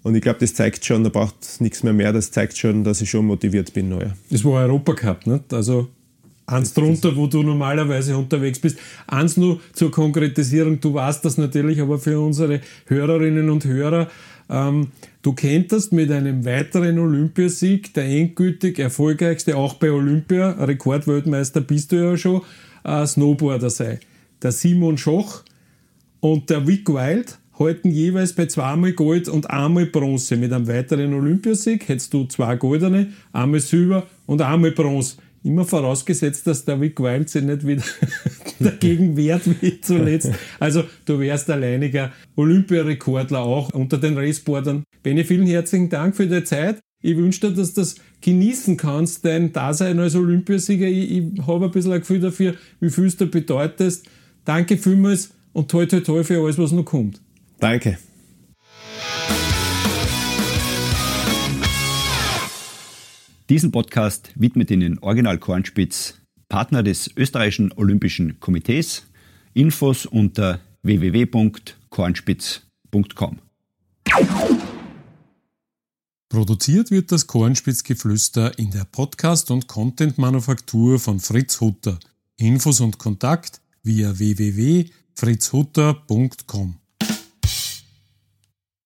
Und 0.04 0.14
ich 0.16 0.22
glaube, 0.22 0.40
das 0.40 0.54
zeigt 0.54 0.86
schon, 0.86 1.04
da 1.04 1.10
braucht 1.10 1.60
nichts 1.60 1.82
mehr 1.82 1.94
mehr, 1.94 2.14
das 2.14 2.30
zeigt 2.30 2.58
schon, 2.58 2.84
dass 2.84 3.02
ich 3.02 3.10
schon 3.10 3.26
motiviert 3.26 3.74
bin. 3.74 3.90
Neuer. 3.90 4.16
Das 4.30 4.44
war 4.44 4.64
Europacup, 4.64 5.26
nicht? 5.26 5.52
Also 5.52 5.88
eins 6.48 6.74
drunter, 6.74 7.16
wo 7.16 7.28
du 7.28 7.44
normalerweise 7.44 8.18
unterwegs 8.18 8.60
bist. 8.60 8.78
Eins 9.08 9.38
nur 9.38 9.60
zur 9.74 9.92
Konkretisierung, 9.92 10.80
du 10.80 10.94
weißt 10.94 11.26
das 11.26 11.38
natürlich, 11.38 11.82
aber 11.82 11.98
für 11.98 12.20
unsere 12.20 12.62
Hörerinnen 12.88 13.50
und 13.50 13.66
Hörer, 13.66 14.10
ähm, 14.50 14.88
du 15.22 15.34
kenntest 15.34 15.92
mit 15.92 16.12
einem 16.12 16.46
weiteren 16.46 17.00
Olympiasieg, 17.00 17.94
der 17.94 18.06
endgültig 18.06 18.78
erfolgreichste, 18.80 19.58
auch 19.58 19.76
bei 19.76 19.92
Olympia, 19.92 20.52
Rekordweltmeister 20.52 21.62
bist 21.62 21.92
du 21.92 21.96
ja 21.96 22.18
schon, 22.18 22.42
äh, 22.84 23.06
Snowboarder 23.06 23.70
sei. 23.70 24.00
Der 24.42 24.52
Simon 24.52 24.98
Schoch 24.98 25.44
und 26.20 26.50
der 26.50 26.68
Vic 26.68 26.88
Wild 26.90 27.40
halten 27.58 27.90
jeweils 27.90 28.34
bei 28.34 28.46
zweimal 28.46 28.92
Gold 28.94 29.30
und 29.30 29.50
einmal 29.50 29.86
Bronze. 29.86 30.36
Mit 30.36 30.52
einem 30.52 30.68
weiteren 30.68 31.14
Olympiasieg 31.14 31.88
hättest 31.88 32.14
du 32.14 32.26
zwei 32.26 32.56
Goldene, 32.58 33.14
einmal 33.32 33.62
Silber 33.62 34.06
und 34.26 34.42
einmal 34.42 34.72
Bronze. 34.72 35.18
Immer 35.46 35.64
vorausgesetzt, 35.64 36.48
dass 36.48 36.66
der 36.66 36.82
Vic 36.82 37.00
Wild 37.00 37.30
sich 37.30 37.44
nicht 37.44 37.68
wieder 37.68 37.84
dagegen 38.60 39.16
wehrt 39.16 39.44
wie 39.62 39.80
zuletzt. 39.80 40.32
Also 40.60 40.86
du 41.06 41.20
wärst 41.20 41.52
alleiniger 41.52 42.12
Olympiarekordler 42.36 43.42
auch 43.42 43.72
unter 43.72 44.00
den 44.00 44.18
Raceboardern. 44.18 44.84
Benny, 45.04 45.24
vielen 45.24 45.46
herzlichen 45.46 45.90
Dank 45.90 46.16
für 46.16 46.26
die 46.26 46.44
Zeit. 46.44 46.80
Ich 47.04 47.16
wünsche 47.16 47.42
dir, 47.42 47.52
dass 47.52 47.76
du 47.76 47.82
das 47.82 47.96
genießen 48.22 48.76
kannst, 48.76 49.24
dein 49.24 49.54
Dasein 49.54 50.00
als 50.00 50.16
Olympiasieger. 50.16 50.88
Ich, 50.88 51.12
ich 51.12 51.46
habe 51.46 51.66
ein 51.66 51.72
bisschen 51.72 51.92
ein 51.92 52.00
Gefühl 52.00 52.22
dafür, 52.22 52.56
wie 52.80 52.90
viel 52.90 53.12
du 53.12 53.28
bedeutest. 53.28 54.08
Danke 54.46 54.78
vielmals 54.78 55.30
und 55.54 55.70
toi 55.70 55.86
toi 55.86 56.00
toi 56.00 56.24
für 56.24 56.42
alles, 56.42 56.58
was 56.58 56.72
noch 56.72 56.86
kommt. 56.86 57.22
Danke. 57.60 58.00
Diesen 63.50 63.72
Podcast 63.72 64.32
widmet 64.36 64.70
Ihnen 64.72 64.98
Original 65.00 65.38
Kornspitz, 65.38 66.20
Partner 66.50 66.82
des 66.82 67.12
österreichischen 67.16 67.72
Olympischen 67.74 68.40
Komitees. 68.40 69.06
Infos 69.54 70.08
unter 70.08 70.60
www.kornspitz.com. 70.82 73.38
Produziert 76.30 76.90
wird 76.90 77.12
das 77.12 77.28
Kornspitzgeflüster 77.28 78.58
in 78.58 78.72
der 78.72 78.86
Podcast- 78.86 79.52
und 79.52 79.68
Content-Manufaktur 79.68 80.98
von 81.00 81.20
Fritz 81.20 81.62
Hutter. 81.62 82.00
Infos 82.38 82.82
und 82.82 82.98
Kontakt 82.98 83.62
via 83.84 84.18
www.fritzhutter.com. 84.18 86.80